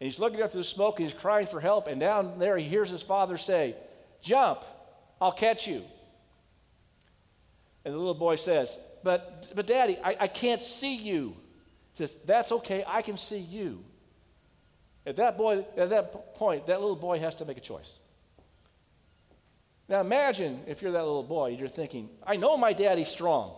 And 0.00 0.06
he's 0.06 0.18
looking 0.18 0.40
after 0.40 0.56
the 0.56 0.64
smoke, 0.64 0.98
and 0.98 1.08
he's 1.08 1.18
crying 1.18 1.46
for 1.46 1.60
help, 1.60 1.88
and 1.88 2.00
down 2.00 2.38
there 2.38 2.56
he 2.56 2.64
hears 2.64 2.90
his 2.90 3.02
father 3.02 3.36
say, 3.36 3.76
Jump, 4.22 4.64
I'll 5.20 5.32
catch 5.32 5.66
you. 5.66 5.82
And 7.84 7.94
the 7.94 7.98
little 7.98 8.14
boy 8.14 8.36
says, 8.36 8.78
But, 9.04 9.52
but 9.54 9.66
Daddy, 9.66 9.98
I, 10.02 10.16
I 10.20 10.26
can't 10.26 10.62
see 10.62 10.96
you. 10.96 11.36
He 11.92 11.98
says, 11.98 12.14
That's 12.24 12.50
okay, 12.52 12.82
I 12.86 13.02
can 13.02 13.18
see 13.18 13.38
you. 13.38 13.84
At 15.06 15.16
that, 15.16 15.38
boy, 15.38 15.64
at 15.76 15.90
that 15.90 16.34
point, 16.34 16.66
that 16.66 16.80
little 16.80 16.96
boy 16.96 17.20
has 17.20 17.34
to 17.36 17.44
make 17.44 17.56
a 17.56 17.60
choice. 17.60 17.98
Now 19.88 20.00
imagine 20.00 20.62
if 20.66 20.82
you're 20.82 20.92
that 20.92 21.04
little 21.04 21.22
boy, 21.22 21.56
you're 21.58 21.68
thinking, 21.68 22.10
I 22.26 22.36
know 22.36 22.56
my 22.56 22.72
daddy's 22.72 23.08
strong. 23.08 23.54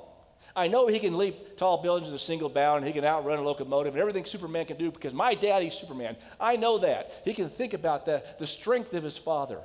I 0.55 0.69
know 0.69 0.89
he 0.89 0.99
can 0.99 1.17
leap 1.17 1.57
tall 1.57 1.81
buildings 1.81 2.09
with 2.11 2.21
a 2.21 2.25
single 2.25 2.49
bound 2.49 2.79
and 2.79 2.87
he 2.87 2.93
can 2.93 3.05
outrun 3.05 3.39
a 3.39 3.43
locomotive 3.43 3.95
and 3.95 4.01
everything 4.01 4.25
Superman 4.25 4.67
can 4.67 4.77
do 4.77 4.91
because 4.91 5.15
my 5.15 5.35
daddy's 5.35 5.75
Superman. 5.75 6.17
I 6.39 6.57
know 6.57 6.79
that. 6.79 7.23
He 7.25 7.33
can 7.33 7.49
think 7.49 7.73
about 7.75 8.07
that, 8.07 8.39
the 8.39 8.47
strength 8.47 8.93
of 8.93 9.03
his 9.03 9.17
father. 9.17 9.61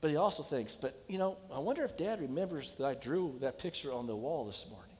But 0.00 0.10
he 0.10 0.16
also 0.16 0.42
thinks, 0.42 0.76
but 0.76 1.02
you 1.08 1.18
know, 1.18 1.36
I 1.52 1.58
wonder 1.58 1.82
if 1.82 1.96
dad 1.96 2.20
remembers 2.20 2.74
that 2.74 2.86
I 2.86 2.94
drew 2.94 3.36
that 3.40 3.58
picture 3.58 3.92
on 3.92 4.06
the 4.06 4.16
wall 4.16 4.44
this 4.44 4.64
morning. 4.70 4.96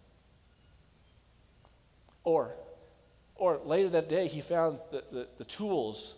Or, 2.24 2.54
or 3.40 3.58
later 3.64 3.88
that 3.88 4.08
day, 4.08 4.28
he 4.28 4.42
found 4.42 4.78
the, 4.92 5.02
the, 5.10 5.26
the 5.38 5.44
tools 5.44 6.14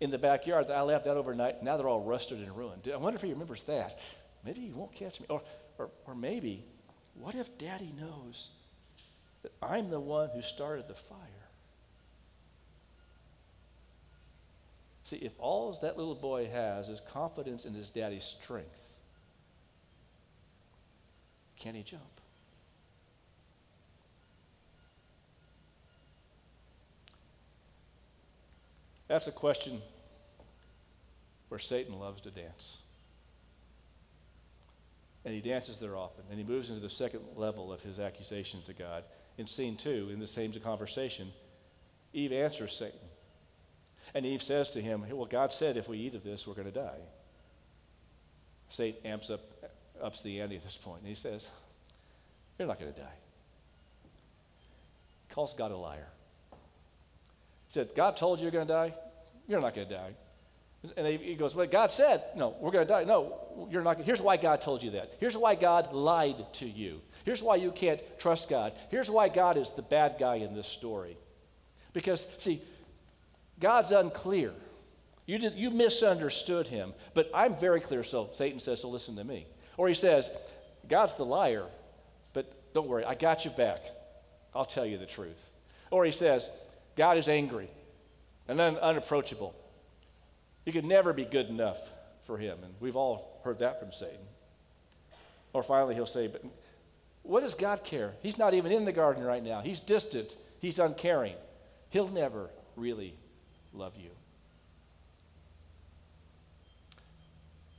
in 0.00 0.10
the 0.10 0.18
backyard 0.18 0.66
that 0.68 0.76
I 0.76 0.82
left 0.82 1.06
out 1.06 1.16
overnight. 1.16 1.62
Now 1.62 1.76
they're 1.76 1.88
all 1.88 2.02
rusted 2.02 2.38
and 2.38 2.54
ruined. 2.56 2.90
I 2.92 2.96
wonder 2.96 3.16
if 3.16 3.22
he 3.22 3.30
remembers 3.30 3.62
that. 3.64 4.00
Maybe 4.44 4.60
he 4.60 4.72
won't 4.72 4.92
catch 4.92 5.20
me. 5.20 5.26
Or, 5.30 5.42
or, 5.78 5.90
or 6.06 6.14
maybe, 6.14 6.64
what 7.14 7.36
if 7.36 7.56
daddy 7.56 7.94
knows 7.98 8.50
that 9.42 9.52
I'm 9.62 9.90
the 9.90 10.00
one 10.00 10.30
who 10.34 10.42
started 10.42 10.88
the 10.88 10.94
fire? 10.94 11.18
See, 15.04 15.16
if 15.16 15.32
all 15.38 15.72
that 15.82 15.96
little 15.96 16.14
boy 16.16 16.48
has 16.48 16.88
is 16.88 17.00
confidence 17.12 17.64
in 17.64 17.74
his 17.74 17.88
daddy's 17.90 18.24
strength, 18.24 18.88
can 21.58 21.76
he 21.76 21.82
jump? 21.82 22.19
That's 29.10 29.26
a 29.26 29.32
question 29.32 29.82
where 31.48 31.58
Satan 31.58 31.98
loves 31.98 32.20
to 32.20 32.30
dance. 32.30 32.78
And 35.24 35.34
he 35.34 35.40
dances 35.40 35.78
there 35.78 35.96
often. 35.96 36.22
And 36.30 36.38
he 36.38 36.44
moves 36.44 36.70
into 36.70 36.80
the 36.80 36.88
second 36.88 37.22
level 37.34 37.72
of 37.72 37.82
his 37.82 37.98
accusation 37.98 38.62
to 38.66 38.72
God. 38.72 39.02
In 39.36 39.48
scene 39.48 39.76
two, 39.76 40.10
in 40.12 40.20
the 40.20 40.28
same 40.28 40.52
conversation, 40.52 41.32
Eve 42.12 42.30
answers 42.30 42.72
Satan. 42.72 43.00
And 44.14 44.24
Eve 44.24 44.44
says 44.44 44.70
to 44.70 44.80
him, 44.80 45.04
Well, 45.10 45.26
God 45.26 45.52
said 45.52 45.76
if 45.76 45.88
we 45.88 45.98
eat 45.98 46.14
of 46.14 46.22
this, 46.22 46.46
we're 46.46 46.54
going 46.54 46.72
to 46.72 46.80
die. 46.80 47.00
Satan 48.68 49.04
amps 49.04 49.28
up, 49.28 49.40
ups 50.00 50.22
the 50.22 50.40
ante 50.40 50.54
at 50.54 50.62
this 50.62 50.76
point, 50.76 51.00
and 51.00 51.08
he 51.08 51.16
says, 51.16 51.48
You're 52.60 52.68
not 52.68 52.78
going 52.78 52.92
to 52.92 53.00
die. 53.00 53.18
He 55.26 55.34
calls 55.34 55.52
God 55.52 55.72
a 55.72 55.76
liar. 55.76 56.06
He 57.70 57.74
said, 57.74 57.90
God 57.94 58.16
told 58.16 58.40
you 58.40 58.42
you're 58.42 58.50
going 58.50 58.66
to 58.66 58.72
die. 58.72 58.94
You're 59.46 59.60
not 59.60 59.76
going 59.76 59.86
to 59.86 59.94
die. 59.94 60.10
And 60.96 61.06
he 61.06 61.36
goes, 61.36 61.54
Well, 61.54 61.68
God 61.68 61.92
said, 61.92 62.24
No, 62.34 62.56
we're 62.58 62.72
going 62.72 62.84
to 62.84 62.92
die. 62.92 63.04
No, 63.04 63.68
you're 63.70 63.82
not. 63.82 64.00
Here's 64.00 64.20
why 64.20 64.36
God 64.36 64.60
told 64.60 64.82
you 64.82 64.92
that. 64.92 65.14
Here's 65.20 65.36
why 65.36 65.54
God 65.54 65.92
lied 65.92 66.52
to 66.54 66.66
you. 66.66 67.00
Here's 67.24 67.42
why 67.42 67.56
you 67.56 67.70
can't 67.70 68.00
trust 68.18 68.48
God. 68.48 68.72
Here's 68.88 69.08
why 69.08 69.28
God 69.28 69.56
is 69.56 69.70
the 69.70 69.82
bad 69.82 70.16
guy 70.18 70.36
in 70.36 70.54
this 70.54 70.66
story. 70.66 71.16
Because, 71.92 72.26
see, 72.38 72.60
God's 73.60 73.92
unclear. 73.92 74.52
You, 75.26 75.38
did, 75.38 75.54
you 75.54 75.70
misunderstood 75.70 76.66
him. 76.66 76.92
But 77.14 77.30
I'm 77.32 77.54
very 77.54 77.80
clear, 77.80 78.02
so 78.02 78.30
Satan 78.32 78.58
says, 78.58 78.80
So 78.80 78.88
listen 78.88 79.14
to 79.16 79.24
me. 79.24 79.46
Or 79.76 79.86
he 79.86 79.94
says, 79.94 80.28
God's 80.88 81.14
the 81.14 81.24
liar, 81.24 81.66
but 82.32 82.74
don't 82.74 82.88
worry, 82.88 83.04
I 83.04 83.14
got 83.14 83.44
you 83.44 83.52
back. 83.52 83.80
I'll 84.54 84.64
tell 84.64 84.86
you 84.86 84.98
the 84.98 85.06
truth. 85.06 85.38
Or 85.90 86.04
he 86.04 86.10
says, 86.10 86.50
God 86.96 87.18
is 87.18 87.28
angry 87.28 87.68
and 88.48 88.58
then 88.58 88.76
unapproachable. 88.76 89.54
You 90.64 90.72
could 90.72 90.84
never 90.84 91.12
be 91.12 91.24
good 91.24 91.48
enough 91.48 91.78
for 92.24 92.36
him. 92.36 92.58
And 92.62 92.74
we've 92.80 92.96
all 92.96 93.40
heard 93.44 93.60
that 93.60 93.80
from 93.80 93.92
Satan. 93.92 94.20
Or 95.52 95.62
finally, 95.62 95.94
he'll 95.94 96.06
say, 96.06 96.26
But 96.26 96.44
what 97.22 97.40
does 97.40 97.54
God 97.54 97.84
care? 97.84 98.12
He's 98.22 98.38
not 98.38 98.54
even 98.54 98.72
in 98.72 98.84
the 98.84 98.92
garden 98.92 99.24
right 99.24 99.42
now. 99.42 99.60
He's 99.60 99.80
distant, 99.80 100.36
he's 100.60 100.78
uncaring. 100.78 101.34
He'll 101.90 102.08
never 102.08 102.50
really 102.76 103.14
love 103.72 103.94
you. 103.96 104.10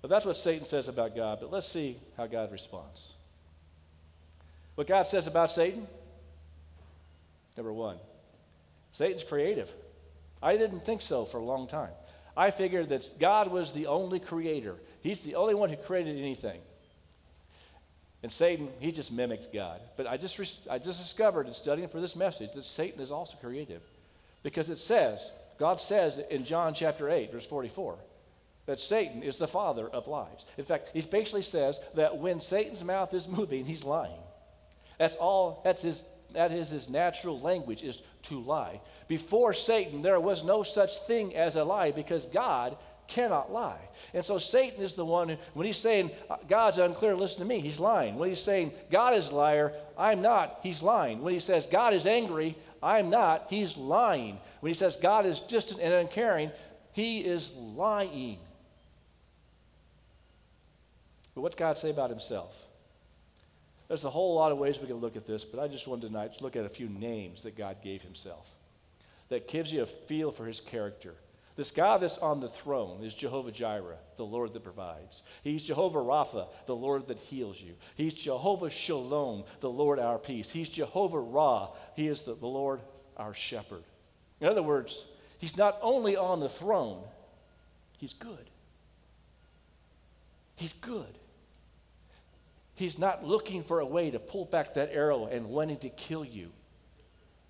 But 0.01 0.10
that's 0.10 0.25
what 0.25 0.36
Satan 0.36 0.65
says 0.65 0.88
about 0.88 1.15
God. 1.15 1.38
But 1.39 1.51
let's 1.51 1.68
see 1.68 1.98
how 2.18 2.27
God 2.27 2.51
responds. 2.51 3.13
What 4.75 4.88
God 4.88 5.08
says 5.08 5.27
about 5.27 5.51
Satan? 5.51 5.88
Number 7.56 7.72
one, 7.72 7.98
Satan's 8.91 9.24
creative. 9.24 9.71
I 10.41 10.57
didn't 10.57 10.86
think 10.86 11.01
so 11.01 11.25
for 11.25 11.38
a 11.38 11.43
long 11.43 11.67
time. 11.67 11.91
I 12.36 12.51
figured 12.51 12.89
that 12.89 13.19
God 13.19 13.51
was 13.51 13.71
the 13.71 13.88
only 13.88 14.19
creator, 14.19 14.75
He's 15.01 15.21
the 15.21 15.36
only 15.36 15.55
one 15.55 15.69
who 15.69 15.75
created 15.75 16.17
anything. 16.17 16.62
And 18.24 18.31
Satan, 18.31 18.69
he 18.79 18.91
just 18.91 19.12
mimicked 19.12 19.51
God. 19.51 19.81
But 19.98 20.05
I 20.05 20.17
just, 20.17 20.60
I 20.69 20.77
just 20.77 21.01
discovered 21.01 21.48
in 21.48 21.55
studying 21.55 21.88
for 21.88 22.00
this 22.00 22.15
message 22.15 22.53
that 22.53 22.65
Satan 22.65 23.01
is 23.01 23.12
also 23.12 23.36
creative. 23.38 23.81
Because 24.43 24.69
it 24.69 24.77
says, 24.77 25.31
God 25.57 25.81
says 25.81 26.19
in 26.29 26.45
John 26.45 26.75
chapter 26.75 27.10
8, 27.10 27.31
verse 27.31 27.48
44, 27.48 27.98
that 28.67 28.79
Satan 28.79 29.24
is 29.24 29.38
the 29.38 29.48
father 29.48 29.88
of 29.88 30.07
lies. 30.07 30.45
In 30.57 30.65
fact, 30.65 30.91
he 30.93 31.01
basically 31.01 31.41
says 31.41 31.79
that 31.95 32.17
when 32.19 32.41
Satan's 32.41 32.83
mouth 32.83 33.12
is 33.13 33.27
moving, 33.27 33.65
he's 33.65 33.83
lying. 33.83 34.21
That's 35.00 35.15
all, 35.15 35.62
that's 35.63 35.81
his 35.81 36.03
that 36.34 36.52
is 36.52 36.70
his 36.70 36.90
natural 36.90 37.40
language, 37.40 37.84
is 37.84 38.02
to 38.24 38.40
lie. 38.40 38.82
Before 39.08 39.54
Satan, 39.54 40.02
there 40.02 40.20
was 40.20 40.44
no 40.44 40.64
such 40.64 41.00
thing 41.00 41.36
as 41.36 41.56
a 41.56 41.64
lie 41.64 41.92
because 41.92 42.26
God 42.26 42.78
cannot 43.08 43.52
lie. 43.52 43.90
And 44.14 44.24
so 44.24 44.38
Satan 44.38 44.82
is 44.82 44.94
the 44.94 45.06
one 45.06 45.30
who, 45.30 45.38
when 45.54 45.68
he's 45.68 45.78
saying, 45.78 46.12
uh, 46.30 46.38
God's 46.48 46.78
unclear, 46.78 47.16
listen 47.16 47.40
to 47.40 47.46
me, 47.46 47.60
he's 47.60 47.80
lying. 47.80 48.16
When 48.16 48.30
he's 48.30 48.42
saying, 48.42 48.72
God 48.90 49.14
is 49.14 49.30
a 49.30 49.36
liar, 49.36 49.74
I'm 49.98 50.22
not, 50.22 50.60
he's 50.64 50.82
lying. 50.82 51.22
When 51.22 51.34
he 51.34 51.40
says, 51.40 51.68
God 51.70 51.94
is 51.94 52.08
angry, 52.08 52.56
I'm 52.82 53.10
not, 53.10 53.48
he's 53.50 53.76
lying. 53.76 54.40
When 54.62 54.70
he 54.72 54.78
says, 54.78 54.96
God 54.96 55.26
is 55.26 55.42
distant 55.42 55.82
and 55.82 55.94
uncaring, 55.94 56.52
he 56.94 57.20
is 57.20 57.52
lying. 57.56 58.40
But 61.36 61.42
what's 61.42 61.56
God 61.56 61.78
say 61.78 61.90
about 61.90 62.10
himself? 62.10 62.56
There's 63.91 64.05
a 64.05 64.10
whole 64.10 64.36
lot 64.36 64.53
of 64.53 64.57
ways 64.57 64.79
we 64.79 64.88
can 64.88 65.01
look 65.01 65.17
at 65.17 65.27
this, 65.27 65.43
but 65.43 65.60
I 65.60 65.67
just 65.67 65.86
wanted 65.86 66.07
tonight 66.07 66.38
to 66.38 66.43
look 66.45 66.55
at 66.55 66.63
a 66.63 66.69
few 66.69 66.88
names 66.88 67.43
that 67.43 67.57
God 67.57 67.81
gave 67.83 68.01
himself 68.01 68.50
that 69.27 69.50
gives 69.50 69.74
you 69.74 69.81
a 69.81 69.86
feel 69.86 70.31
for 70.31 70.45
his 70.45 70.62
character, 70.62 71.13
This 71.57 71.71
God 71.71 72.00
that's 72.00 72.17
on 72.17 72.39
the 72.39 72.48
throne 72.48 73.03
is 73.03 73.13
Jehovah 73.13 73.51
Jireh, 73.51 73.98
the 74.15 74.24
Lord 74.24 74.53
that 74.53 74.63
provides. 74.63 75.24
He's 75.43 75.62
Jehovah 75.62 76.00
Rapha, 76.00 76.48
the 76.67 76.75
Lord 76.75 77.10
that 77.10 77.17
heals 77.17 77.60
you. 77.60 77.74
He's 77.95 78.13
Jehovah 78.13 78.69
Shalom, 78.69 79.43
the 79.60 79.69
Lord 79.69 80.00
our 80.00 80.17
peace. 80.17 80.50
He's 80.50 80.69
Jehovah 80.69 81.19
Ra, 81.19 81.71
He 81.98 82.07
is 82.07 82.21
the, 82.21 82.33
the 82.36 82.48
Lord 82.48 82.79
our 83.17 83.33
shepherd. 83.33 83.83
In 84.39 84.48
other 84.48 84.63
words, 84.63 85.03
He's 85.38 85.57
not 85.57 85.77
only 85.81 86.15
on 86.15 86.39
the 86.39 86.48
throne, 86.48 87.03
He's 87.98 88.13
good. 88.13 88.50
He's 90.55 90.71
good. 90.71 91.17
He's 92.82 92.98
not 92.98 93.24
looking 93.24 93.62
for 93.62 93.80
a 93.80 93.86
way 93.86 94.10
to 94.10 94.18
pull 94.18 94.46
back 94.46 94.74
that 94.74 94.90
arrow 94.92 95.28
and 95.28 95.50
wanting 95.50 95.78
to 95.78 95.90
kill 95.90 96.26
you. 96.26 96.50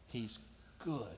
He's 0.09 0.37
good. 0.77 1.15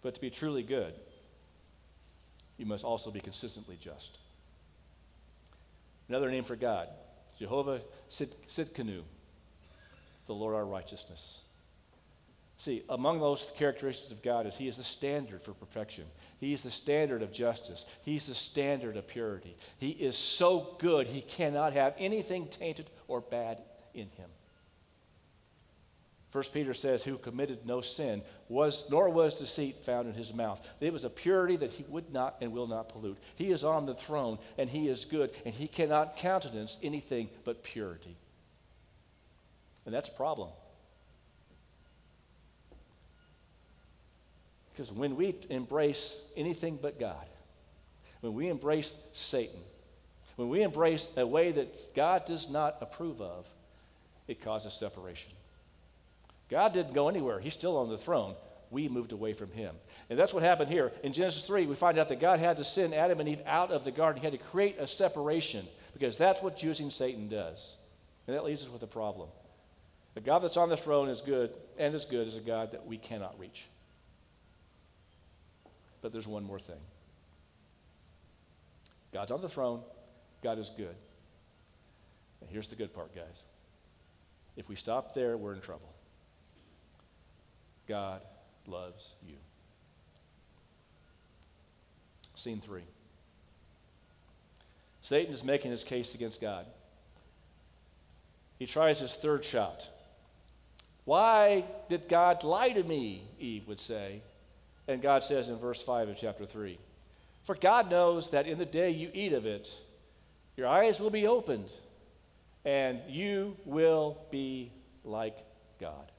But 0.00 0.14
to 0.14 0.20
be 0.22 0.30
truly 0.30 0.62
good, 0.62 0.94
you 2.56 2.64
must 2.64 2.84
also 2.84 3.10
be 3.10 3.20
consistently 3.20 3.76
just. 3.78 4.16
Another 6.08 6.30
name 6.30 6.44
for 6.44 6.56
God, 6.56 6.88
Jehovah 7.38 7.82
Sid- 8.08 8.34
Sidkenu, 8.48 9.02
the 10.26 10.32
Lord 10.32 10.54
our 10.54 10.64
righteousness. 10.64 11.40
See, 12.58 12.84
among 12.88 13.20
those 13.20 13.52
characteristics 13.56 14.12
of 14.12 14.22
God 14.22 14.46
is 14.46 14.56
He 14.56 14.68
is 14.68 14.76
the 14.76 14.84
standard 14.84 15.42
for 15.42 15.52
perfection. 15.52 16.04
He 16.38 16.52
is 16.52 16.62
the 16.62 16.70
standard 16.70 17.22
of 17.22 17.32
justice. 17.32 17.84
He's 18.02 18.26
the 18.26 18.34
standard 18.34 18.96
of 18.96 19.06
purity. 19.06 19.56
He 19.78 19.90
is 19.90 20.16
so 20.16 20.76
good, 20.78 21.06
He 21.06 21.20
cannot 21.20 21.74
have 21.74 21.94
anything 21.98 22.48
tainted 22.48 22.90
or 23.08 23.20
bad 23.20 23.62
in 23.92 24.08
Him. 24.10 24.30
First 26.30 26.52
Peter 26.52 26.74
says, 26.74 27.02
Who 27.02 27.16
committed 27.16 27.64
no 27.64 27.80
sin, 27.80 28.22
was 28.48 28.84
nor 28.90 29.08
was 29.08 29.34
deceit 29.34 29.84
found 29.84 30.08
in 30.08 30.14
his 30.14 30.34
mouth. 30.34 30.66
It 30.80 30.92
was 30.92 31.04
a 31.04 31.08
purity 31.10 31.56
that 31.56 31.70
he 31.70 31.84
would 31.88 32.12
not 32.12 32.36
and 32.42 32.52
will 32.52 32.66
not 32.66 32.90
pollute. 32.90 33.16
He 33.36 33.52
is 33.52 33.64
on 33.64 33.86
the 33.86 33.94
throne, 33.94 34.38
and 34.58 34.68
he 34.68 34.88
is 34.88 35.04
good, 35.04 35.30
and 35.44 35.54
he 35.54 35.66
cannot 35.66 36.16
countenance 36.16 36.76
anything 36.82 37.30
but 37.44 37.62
purity. 37.62 38.18
And 39.86 39.94
that's 39.94 40.10
a 40.10 40.12
problem. 40.12 40.50
Because 44.76 44.92
when 44.92 45.16
we 45.16 45.34
embrace 45.48 46.14
anything 46.36 46.78
but 46.80 47.00
God, 47.00 47.26
when 48.20 48.34
we 48.34 48.48
embrace 48.48 48.92
Satan, 49.12 49.60
when 50.36 50.50
we 50.50 50.62
embrace 50.62 51.08
a 51.16 51.26
way 51.26 51.50
that 51.50 51.94
God 51.94 52.26
does 52.26 52.50
not 52.50 52.76
approve 52.82 53.22
of, 53.22 53.46
it 54.28 54.42
causes 54.42 54.74
separation. 54.74 55.32
God 56.50 56.74
didn't 56.74 56.92
go 56.92 57.08
anywhere, 57.08 57.40
He's 57.40 57.54
still 57.54 57.78
on 57.78 57.88
the 57.88 57.96
throne. 57.96 58.34
We 58.70 58.88
moved 58.88 59.12
away 59.12 59.32
from 59.32 59.50
Him. 59.52 59.76
And 60.10 60.18
that's 60.18 60.34
what 60.34 60.42
happened 60.42 60.70
here. 60.70 60.92
In 61.02 61.14
Genesis 61.14 61.46
3, 61.46 61.66
we 61.66 61.74
find 61.74 61.98
out 61.98 62.08
that 62.08 62.20
God 62.20 62.38
had 62.38 62.58
to 62.58 62.64
send 62.64 62.94
Adam 62.94 63.18
and 63.20 63.28
Eve 63.28 63.42
out 63.46 63.70
of 63.70 63.84
the 63.84 63.90
garden. 63.90 64.20
He 64.20 64.26
had 64.26 64.38
to 64.38 64.44
create 64.50 64.76
a 64.78 64.86
separation 64.86 65.66
because 65.94 66.18
that's 66.18 66.42
what 66.42 66.58
choosing 66.58 66.90
Satan 66.90 67.28
does. 67.28 67.76
And 68.26 68.36
that 68.36 68.44
leaves 68.44 68.62
us 68.62 68.68
with 68.68 68.82
a 68.82 68.88
problem. 68.88 69.28
The 70.14 70.20
God 70.20 70.40
that's 70.40 70.56
on 70.58 70.68
the 70.68 70.76
throne 70.76 71.08
is 71.08 71.22
good 71.22 71.54
and 71.78 71.94
as 71.94 72.04
good 72.04 72.26
as 72.26 72.36
a 72.36 72.40
God 72.40 72.72
that 72.72 72.86
we 72.86 72.98
cannot 72.98 73.38
reach. 73.38 73.68
But 76.02 76.12
there's 76.12 76.26
one 76.28 76.44
more 76.44 76.60
thing 76.60 76.80
God's 79.12 79.30
on 79.30 79.40
the 79.40 79.48
throne, 79.48 79.80
God 80.42 80.58
is 80.58 80.70
good. 80.76 80.94
And 82.40 82.50
here's 82.50 82.68
the 82.68 82.76
good 82.76 82.92
part, 82.92 83.14
guys. 83.14 83.42
If 84.56 84.68
we 84.68 84.76
stop 84.76 85.14
there, 85.14 85.36
we're 85.36 85.54
in 85.54 85.60
trouble. 85.60 85.92
God 87.88 88.20
loves 88.66 89.14
you. 89.26 89.36
Scene 92.34 92.60
three 92.60 92.84
Satan 95.00 95.32
is 95.32 95.44
making 95.44 95.70
his 95.70 95.84
case 95.84 96.14
against 96.14 96.40
God. 96.40 96.66
He 98.58 98.66
tries 98.66 98.98
his 98.98 99.14
third 99.14 99.44
shot. 99.44 99.88
Why 101.04 101.64
did 101.88 102.08
God 102.08 102.42
lie 102.42 102.70
to 102.70 102.82
me? 102.82 103.22
Eve 103.38 103.68
would 103.68 103.80
say. 103.80 104.22
And 104.88 105.02
God 105.02 105.24
says 105.24 105.48
in 105.48 105.56
verse 105.56 105.82
5 105.82 106.10
of 106.10 106.16
chapter 106.16 106.46
3 106.46 106.78
For 107.44 107.54
God 107.54 107.90
knows 107.90 108.30
that 108.30 108.46
in 108.46 108.58
the 108.58 108.64
day 108.64 108.90
you 108.90 109.10
eat 109.12 109.32
of 109.32 109.46
it, 109.46 109.68
your 110.56 110.68
eyes 110.68 111.00
will 111.00 111.10
be 111.10 111.26
opened, 111.26 111.70
and 112.64 113.00
you 113.08 113.56
will 113.64 114.18
be 114.30 114.72
like 115.04 115.38
God. 115.80 116.10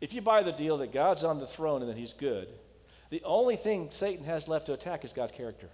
If 0.00 0.12
you 0.12 0.20
buy 0.20 0.42
the 0.42 0.52
deal 0.52 0.78
that 0.78 0.92
God's 0.92 1.24
on 1.24 1.38
the 1.38 1.46
throne 1.46 1.80
and 1.80 1.90
that 1.90 1.96
he's 1.96 2.12
good, 2.12 2.48
the 3.10 3.22
only 3.24 3.56
thing 3.56 3.88
Satan 3.90 4.24
has 4.24 4.48
left 4.48 4.66
to 4.66 4.72
attack 4.72 5.04
is 5.04 5.12
God's 5.12 5.32
character, 5.32 5.68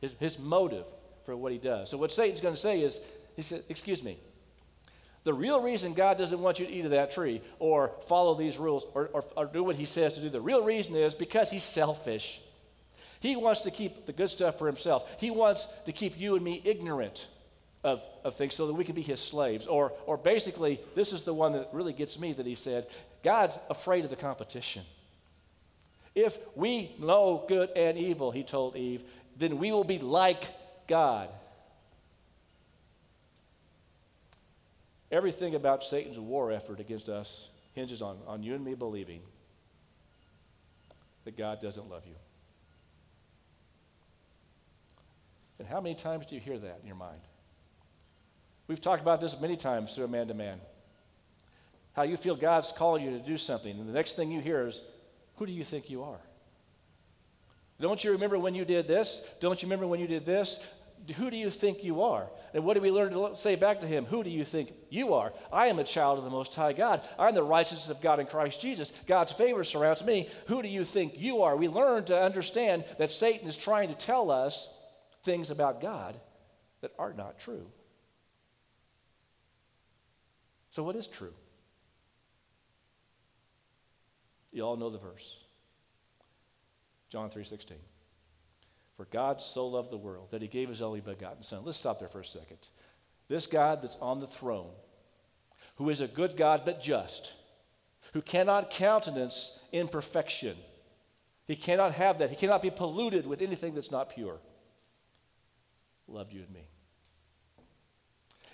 his, 0.00 0.16
his 0.18 0.38
motive 0.38 0.86
for 1.24 1.36
what 1.36 1.52
he 1.52 1.58
does. 1.58 1.90
So, 1.90 1.96
what 1.96 2.10
Satan's 2.10 2.40
going 2.40 2.54
to 2.54 2.60
say 2.60 2.80
is, 2.80 3.00
he 3.36 3.42
said, 3.42 3.64
Excuse 3.68 4.02
me, 4.02 4.18
the 5.24 5.34
real 5.34 5.60
reason 5.60 5.94
God 5.94 6.18
doesn't 6.18 6.38
want 6.38 6.60
you 6.60 6.66
to 6.66 6.72
eat 6.72 6.84
of 6.84 6.90
that 6.90 7.10
tree 7.10 7.40
or 7.58 7.92
follow 8.06 8.34
these 8.34 8.58
rules 8.58 8.86
or, 8.94 9.08
or, 9.12 9.24
or 9.36 9.46
do 9.46 9.64
what 9.64 9.76
he 9.76 9.86
says 9.86 10.14
to 10.14 10.20
do, 10.20 10.28
the 10.28 10.40
real 10.40 10.62
reason 10.62 10.94
is 10.94 11.14
because 11.14 11.50
he's 11.50 11.64
selfish. 11.64 12.40
He 13.20 13.34
wants 13.34 13.62
to 13.62 13.70
keep 13.70 14.04
the 14.04 14.12
good 14.12 14.28
stuff 14.28 14.58
for 14.58 14.66
himself. 14.66 15.10
He 15.18 15.30
wants 15.30 15.66
to 15.86 15.92
keep 15.92 16.20
you 16.20 16.34
and 16.34 16.44
me 16.44 16.60
ignorant 16.62 17.26
of, 17.82 18.02
of 18.22 18.36
things 18.36 18.54
so 18.54 18.66
that 18.66 18.74
we 18.74 18.84
can 18.84 18.94
be 18.94 19.00
his 19.00 19.18
slaves. 19.18 19.66
Or, 19.66 19.92
or 20.04 20.18
basically, 20.18 20.78
this 20.94 21.12
is 21.14 21.22
the 21.22 21.32
one 21.32 21.52
that 21.52 21.70
really 21.72 21.94
gets 21.94 22.18
me 22.18 22.34
that 22.34 22.44
he 22.44 22.54
said, 22.54 22.86
God's 23.22 23.58
afraid 23.70 24.04
of 24.04 24.10
the 24.10 24.16
competition. 24.16 24.82
If 26.14 26.38
we 26.54 26.94
know 26.98 27.44
good 27.48 27.70
and 27.70 27.96
evil, 27.96 28.30
he 28.30 28.42
told 28.42 28.76
Eve, 28.76 29.02
then 29.38 29.58
we 29.58 29.72
will 29.72 29.84
be 29.84 29.98
like 29.98 30.44
God. 30.86 31.30
Everything 35.14 35.54
about 35.54 35.84
Satan's 35.84 36.18
war 36.18 36.50
effort 36.50 36.80
against 36.80 37.08
us 37.08 37.48
hinges 37.72 38.02
on, 38.02 38.18
on 38.26 38.42
you 38.42 38.52
and 38.52 38.64
me 38.64 38.74
believing 38.74 39.20
that 41.24 41.38
God 41.38 41.60
doesn't 41.60 41.88
love 41.88 42.02
you. 42.04 42.16
And 45.60 45.68
how 45.68 45.80
many 45.80 45.94
times 45.94 46.26
do 46.26 46.34
you 46.34 46.40
hear 46.40 46.58
that 46.58 46.80
in 46.82 46.88
your 46.88 46.96
mind? 46.96 47.20
We've 48.66 48.80
talked 48.80 49.02
about 49.02 49.20
this 49.20 49.40
many 49.40 49.56
times 49.56 49.94
through 49.94 50.06
a 50.06 50.08
man 50.08 50.26
to 50.26 50.34
man. 50.34 50.58
How 51.92 52.02
you 52.02 52.16
feel 52.16 52.34
God's 52.34 52.72
calling 52.72 53.04
you 53.04 53.10
to 53.12 53.24
do 53.24 53.36
something, 53.36 53.78
and 53.78 53.88
the 53.88 53.92
next 53.92 54.16
thing 54.16 54.32
you 54.32 54.40
hear 54.40 54.66
is, 54.66 54.82
Who 55.36 55.46
do 55.46 55.52
you 55.52 55.64
think 55.64 55.90
you 55.90 56.02
are? 56.02 56.20
Don't 57.80 58.02
you 58.02 58.10
remember 58.10 58.36
when 58.36 58.56
you 58.56 58.64
did 58.64 58.88
this? 58.88 59.22
Don't 59.38 59.62
you 59.62 59.66
remember 59.66 59.86
when 59.86 60.00
you 60.00 60.08
did 60.08 60.26
this? 60.26 60.58
Who 61.16 61.30
do 61.30 61.36
you 61.36 61.50
think 61.50 61.84
you 61.84 62.02
are? 62.02 62.30
And 62.54 62.64
what 62.64 62.74
do 62.74 62.80
we 62.80 62.90
learn 62.90 63.12
to 63.12 63.36
say 63.36 63.56
back 63.56 63.80
to 63.80 63.86
him? 63.86 64.06
Who 64.06 64.24
do 64.24 64.30
you 64.30 64.44
think 64.44 64.72
you 64.88 65.12
are? 65.12 65.32
I 65.52 65.66
am 65.66 65.78
a 65.78 65.84
child 65.84 66.18
of 66.18 66.24
the 66.24 66.30
Most 66.30 66.54
High 66.54 66.72
God. 66.72 67.02
I'm 67.18 67.34
the 67.34 67.42
righteousness 67.42 67.90
of 67.90 68.00
God 68.00 68.20
in 68.20 68.26
Christ 68.26 68.60
Jesus. 68.60 68.92
God's 69.06 69.32
favor 69.32 69.64
surrounds 69.64 70.02
me. 70.02 70.30
Who 70.46 70.62
do 70.62 70.68
you 70.68 70.84
think 70.84 71.14
you 71.16 71.42
are? 71.42 71.56
We 71.56 71.68
learn 71.68 72.04
to 72.06 72.18
understand 72.18 72.84
that 72.98 73.10
Satan 73.10 73.48
is 73.48 73.56
trying 73.56 73.88
to 73.88 73.94
tell 73.94 74.30
us 74.30 74.68
things 75.24 75.50
about 75.50 75.82
God 75.82 76.18
that 76.80 76.92
are 76.98 77.12
not 77.12 77.38
true. 77.38 77.66
So, 80.70 80.82
what 80.82 80.96
is 80.96 81.06
true? 81.06 81.34
You 84.52 84.62
all 84.62 84.76
know 84.76 84.90
the 84.90 84.98
verse. 84.98 85.38
John 87.10 87.30
3:16. 87.30 87.78
For 88.96 89.06
God 89.06 89.42
so 89.42 89.66
loved 89.66 89.90
the 89.90 89.96
world 89.96 90.28
that 90.30 90.42
he 90.42 90.48
gave 90.48 90.68
his 90.68 90.80
only 90.80 91.00
begotten 91.00 91.42
Son. 91.42 91.62
Let's 91.64 91.78
stop 91.78 91.98
there 91.98 92.08
for 92.08 92.20
a 92.20 92.24
second. 92.24 92.58
This 93.28 93.46
God 93.46 93.82
that's 93.82 93.96
on 94.00 94.20
the 94.20 94.26
throne, 94.26 94.70
who 95.76 95.90
is 95.90 96.00
a 96.00 96.06
good 96.06 96.36
God 96.36 96.62
but 96.64 96.80
just, 96.80 97.32
who 98.12 98.22
cannot 98.22 98.70
countenance 98.70 99.58
imperfection, 99.72 100.56
he 101.46 101.56
cannot 101.56 101.92
have 101.94 102.18
that. 102.18 102.30
He 102.30 102.36
cannot 102.36 102.62
be 102.62 102.70
polluted 102.70 103.26
with 103.26 103.42
anything 103.42 103.74
that's 103.74 103.90
not 103.90 104.10
pure, 104.10 104.38
loved 106.06 106.32
you 106.32 106.42
and 106.42 106.50
me. 106.50 106.68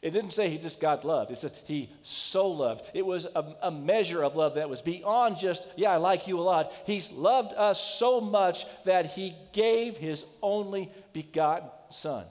It 0.03 0.13
didn't 0.13 0.31
say 0.31 0.49
he 0.49 0.57
just 0.57 0.81
God 0.81 1.05
loved. 1.05 1.31
It 1.31 1.39
said 1.39 1.53
he 1.65 1.93
so 2.01 2.49
loved. 2.49 2.87
It 2.95 3.05
was 3.05 3.27
a, 3.27 3.45
a, 3.61 3.71
measure 3.71 4.25
of 4.25 4.35
love 4.35 4.55
that 4.55 4.71
was 4.71 4.81
beyond 4.81 5.37
just, 5.37 5.67
yeah, 5.77 5.93
I 5.93 5.97
like 5.97 6.27
you 6.27 6.39
a 6.39 6.43
lot. 6.43 6.73
He's 6.87 7.11
loved 7.11 7.53
us 7.55 7.79
so 7.99 8.19
much 8.19 8.65
that 8.85 9.07
he 9.07 9.35
gave 9.53 9.99
his 9.99 10.25
only 10.41 10.91
begotten 11.13 11.69
son. 11.91 12.25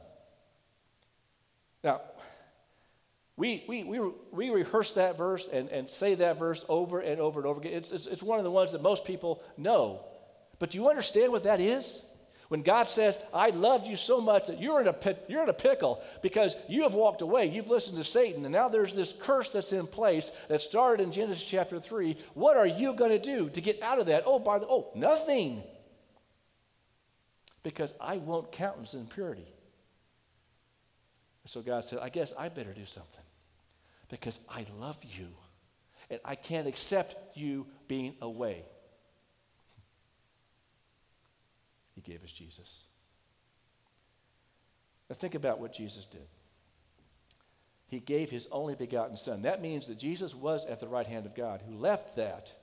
Now, 1.83 2.01
we, 3.37 3.63
we, 3.67 3.83
we, 3.83 3.99
we 4.31 4.49
rehearse 4.49 4.93
that 4.93 5.15
verse 5.17 5.47
and, 5.51 5.69
and 5.69 5.91
say 5.91 6.15
that 6.15 6.39
verse 6.39 6.65
over 6.67 6.99
and 6.99 7.21
over 7.21 7.39
and 7.39 7.47
over 7.47 7.61
again. 7.61 7.73
It's, 7.73 7.91
it's, 7.91 8.07
it's 8.07 8.23
one 8.23 8.39
of 8.39 8.43
the 8.43 8.51
ones 8.51 8.71
that 8.71 8.81
most 8.81 9.05
people 9.05 9.43
know. 9.57 10.05
But 10.57 10.71
do 10.71 10.79
you 10.79 10.89
understand 10.89 11.31
what 11.31 11.43
that 11.43 11.61
is? 11.61 12.01
When 12.49 12.61
God 12.61 12.89
says, 12.89 13.17
I 13.31 13.51
loved 13.51 13.85
you 13.85 13.95
so 13.95 14.19
much 14.19 14.47
that 14.47 14.59
you're 14.59 14.81
in, 14.81 14.87
a, 14.87 14.95
you're 15.27 15.43
in 15.43 15.49
a 15.49 15.53
pickle 15.53 16.01
because 16.23 16.55
you 16.67 16.81
have 16.81 16.95
walked 16.95 17.21
away, 17.21 17.45
you've 17.45 17.69
listened 17.69 17.97
to 17.97 18.03
Satan, 18.03 18.43
and 18.43 18.51
now 18.51 18.67
there's 18.67 18.95
this 18.95 19.13
curse 19.19 19.51
that's 19.51 19.71
in 19.71 19.85
place 19.85 20.31
that 20.47 20.61
started 20.61 21.03
in 21.03 21.11
Genesis 21.11 21.43
chapter 21.43 21.79
3. 21.79 22.17
What 22.33 22.57
are 22.57 22.65
you 22.65 22.93
going 22.93 23.11
to 23.11 23.19
do 23.19 23.49
to 23.49 23.61
get 23.61 23.81
out 23.83 23.99
of 23.99 24.07
that? 24.07 24.23
Oh, 24.25 24.39
by 24.39 24.57
the, 24.57 24.65
oh, 24.67 24.89
nothing. 24.95 25.63
Because 27.61 27.93
I 28.01 28.17
won't 28.17 28.51
countenance 28.51 28.95
impurity. 28.95 29.47
So 31.45 31.61
God 31.61 31.85
said, 31.85 31.99
I 31.99 32.09
guess 32.09 32.33
I 32.37 32.49
better 32.49 32.73
do 32.73 32.85
something 32.85 33.23
because 34.09 34.39
I 34.49 34.65
love 34.79 34.97
you 35.03 35.27
and 36.09 36.19
I 36.25 36.35
can't 36.35 36.67
accept 36.67 37.37
you 37.37 37.67
being 37.87 38.15
away. 38.21 38.65
He 41.99 42.11
gave 42.11 42.23
us 42.23 42.31
Jesus. 42.31 42.83
Now 45.09 45.15
think 45.15 45.35
about 45.35 45.59
what 45.59 45.73
Jesus 45.73 46.05
did. 46.05 46.27
He 47.87 47.99
gave 47.99 48.29
his 48.29 48.47
only 48.53 48.75
begotten 48.75 49.17
Son. 49.17 49.41
That 49.41 49.61
means 49.61 49.87
that 49.87 49.97
Jesus 49.97 50.33
was 50.33 50.65
at 50.65 50.79
the 50.79 50.87
right 50.87 51.07
hand 51.07 51.25
of 51.25 51.35
God, 51.35 51.61
who 51.67 51.75
left 51.75 52.15
that 52.15 52.53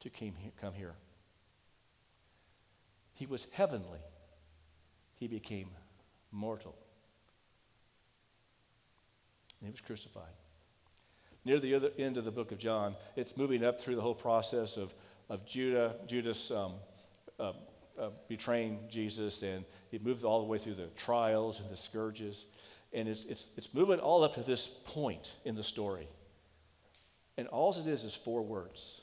to 0.00 0.08
come 0.08 0.72
here. 0.74 0.94
He 3.12 3.26
was 3.26 3.46
heavenly. 3.50 3.98
He 5.16 5.26
became 5.26 5.68
mortal. 6.30 6.74
And 9.60 9.68
he 9.68 9.72
was 9.72 9.80
crucified. 9.82 10.32
Near 11.44 11.60
the 11.60 11.74
other 11.74 11.90
end 11.98 12.16
of 12.16 12.24
the 12.24 12.30
book 12.30 12.52
of 12.52 12.58
John, 12.58 12.94
it's 13.16 13.36
moving 13.36 13.64
up 13.64 13.80
through 13.80 13.96
the 13.96 14.02
whole 14.02 14.14
process 14.14 14.78
of, 14.78 14.94
of 15.28 15.44
Judah, 15.44 15.96
Judas 16.06 16.50
um, 16.50 16.74
uh, 17.38 17.52
uh, 17.98 18.10
betraying 18.28 18.80
Jesus, 18.90 19.42
and 19.42 19.64
it 19.90 20.04
moves 20.04 20.24
all 20.24 20.40
the 20.40 20.46
way 20.46 20.58
through 20.58 20.74
the 20.74 20.88
trials 20.96 21.60
and 21.60 21.70
the 21.70 21.76
scourges. 21.76 22.46
And 22.92 23.08
it's, 23.08 23.24
it's, 23.24 23.46
it's 23.56 23.72
moving 23.72 23.98
all 24.00 24.22
up 24.24 24.34
to 24.34 24.42
this 24.42 24.66
point 24.84 25.34
in 25.44 25.54
the 25.54 25.64
story. 25.64 26.08
And 27.36 27.48
all 27.48 27.70
it 27.72 27.86
is 27.86 28.04
is 28.04 28.14
four 28.14 28.42
words. 28.42 29.00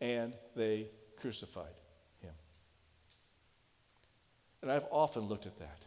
And 0.00 0.32
they 0.56 0.88
crucified 1.20 1.74
him. 2.20 2.32
And 4.62 4.72
I've 4.72 4.86
often 4.90 5.22
looked 5.22 5.46
at 5.46 5.58
that. 5.58 5.78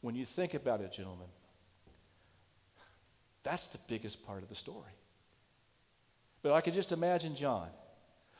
When 0.00 0.14
you 0.14 0.24
think 0.24 0.54
about 0.54 0.80
it, 0.80 0.92
gentlemen, 0.92 1.26
that's 3.42 3.66
the 3.68 3.78
biggest 3.88 4.24
part 4.26 4.42
of 4.42 4.48
the 4.48 4.54
story. 4.54 4.92
But 6.42 6.52
I 6.52 6.60
could 6.60 6.74
just 6.74 6.92
imagine 6.92 7.34
John, 7.34 7.68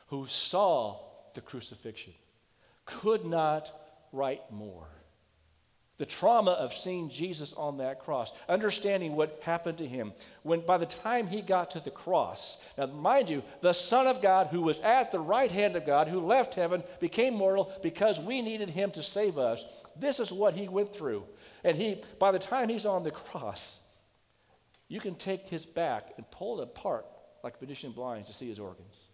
who 0.07 0.25
saw 0.27 0.99
the 1.33 1.41
crucifixion, 1.41 2.13
could 2.89 3.25
not 3.25 3.71
write 4.11 4.51
more. 4.51 4.87
The 5.97 6.05
trauma 6.05 6.51
of 6.51 6.73
seeing 6.73 7.09
Jesus 7.09 7.51
on 7.51 7.79
that 7.79 7.99
cross, 7.99 8.31
understanding 8.47 9.17
what 9.17 9.41
happened 9.43 9.79
to 9.79 9.85
him. 9.85 10.13
When 10.43 10.61
by 10.61 10.77
the 10.77 10.85
time 10.85 11.27
he 11.27 11.41
got 11.41 11.71
to 11.71 11.81
the 11.81 11.91
cross, 11.91 12.57
now 12.77 12.85
mind 12.85 13.29
you, 13.29 13.43
the 13.59 13.73
Son 13.73 14.07
of 14.07 14.21
God, 14.21 14.47
who 14.47 14.61
was 14.61 14.79
at 14.79 15.11
the 15.11 15.19
right 15.19 15.51
hand 15.51 15.75
of 15.75 15.85
God, 15.85 16.07
who 16.07 16.25
left 16.25 16.55
heaven, 16.55 16.83
became 17.01 17.33
mortal 17.33 17.69
because 17.81 18.17
we 18.17 18.41
needed 18.41 18.69
him 18.69 18.91
to 18.91 19.03
save 19.03 19.37
us. 19.37 19.65
This 19.97 20.21
is 20.21 20.31
what 20.31 20.53
he 20.53 20.69
went 20.69 20.95
through. 20.95 21.25
And 21.65 21.75
he, 21.75 22.01
by 22.17 22.31
the 22.31 22.39
time 22.39 22.69
he's 22.69 22.85
on 22.85 23.03
the 23.03 23.11
cross, 23.11 23.77
you 24.87 25.01
can 25.01 25.15
take 25.15 25.47
his 25.47 25.65
back 25.65 26.13
and 26.15 26.31
pull 26.31 26.61
it 26.61 26.63
apart 26.63 27.05
like 27.43 27.59
Venetian 27.59 27.91
blinds 27.91 28.29
to 28.29 28.33
see 28.33 28.47
his 28.47 28.59
organs. 28.59 29.08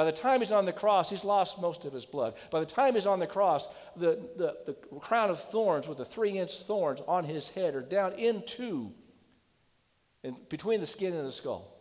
By 0.00 0.06
the 0.06 0.12
time 0.12 0.40
he's 0.40 0.50
on 0.50 0.64
the 0.64 0.72
cross, 0.72 1.10
he's 1.10 1.24
lost 1.24 1.60
most 1.60 1.84
of 1.84 1.92
his 1.92 2.06
blood. 2.06 2.34
By 2.50 2.60
the 2.60 2.64
time 2.64 2.94
he's 2.94 3.04
on 3.04 3.18
the 3.18 3.26
cross, 3.26 3.68
the, 3.94 4.18
the, 4.34 4.56
the 4.64 4.72
crown 4.98 5.28
of 5.28 5.38
thorns 5.38 5.86
with 5.86 5.98
the 5.98 6.06
three 6.06 6.38
inch 6.38 6.56
thorns 6.62 7.02
on 7.06 7.24
his 7.24 7.50
head 7.50 7.74
are 7.74 7.82
down 7.82 8.14
into, 8.14 8.94
in, 10.22 10.38
between 10.48 10.80
the 10.80 10.86
skin 10.86 11.12
and 11.12 11.28
the 11.28 11.32
skull. 11.32 11.76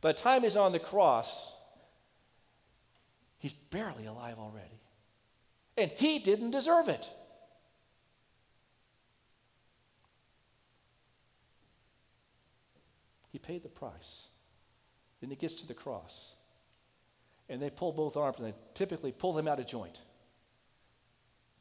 By 0.00 0.12
the 0.12 0.18
time 0.18 0.44
he's 0.44 0.56
on 0.56 0.72
the 0.72 0.78
cross, 0.78 1.52
he's 3.36 3.52
barely 3.52 4.06
alive 4.06 4.38
already. 4.38 4.80
And 5.76 5.90
he 5.90 6.18
didn't 6.18 6.52
deserve 6.52 6.88
it. 6.88 7.10
He 13.30 13.38
paid 13.38 13.62
the 13.62 13.68
price. 13.68 14.28
Then 15.20 15.28
he 15.28 15.36
gets 15.36 15.56
to 15.56 15.66
the 15.66 15.74
cross. 15.74 16.32
And 17.48 17.62
they 17.62 17.70
pull 17.70 17.92
both 17.92 18.16
arms 18.16 18.38
and 18.38 18.48
they 18.48 18.54
typically 18.74 19.12
pull 19.12 19.32
them 19.32 19.46
out 19.46 19.60
of 19.60 19.66
joint. 19.66 20.00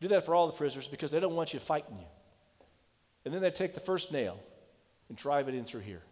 Do 0.01 0.07
that 0.09 0.25
for 0.25 0.35
all 0.35 0.47
the 0.47 0.53
prisoners 0.53 0.87
because 0.87 1.11
they 1.11 1.19
don't 1.19 1.35
want 1.35 1.53
you 1.53 1.59
fighting 1.59 1.97
you. 1.97 2.05
And 3.23 3.33
then 3.33 3.41
they 3.41 3.51
take 3.51 3.73
the 3.73 3.79
first 3.79 4.11
nail 4.11 4.39
and 5.09 5.17
drive 5.17 5.47
it 5.47 5.55
in 5.55 5.65
through 5.65 5.81
here 5.81 6.03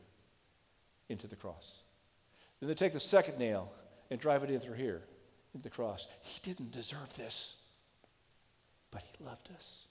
into 1.10 1.28
the 1.28 1.36
cross. 1.36 1.78
Then 2.60 2.70
they 2.70 2.76
take 2.76 2.94
the 2.94 3.00
second 3.00 3.38
nail 3.38 3.72
and 4.10 4.20
drive 4.20 4.44
it 4.44 4.50
in 4.50 4.60
through 4.60 4.76
here 4.76 5.02
into 5.54 5.64
the 5.64 5.70
cross. 5.70 6.08
He 6.22 6.40
didn't 6.42 6.72
deserve 6.72 7.14
this, 7.16 7.56
but 8.92 9.04
he 9.04 9.24
loved 9.24 9.50
us. 9.56 9.86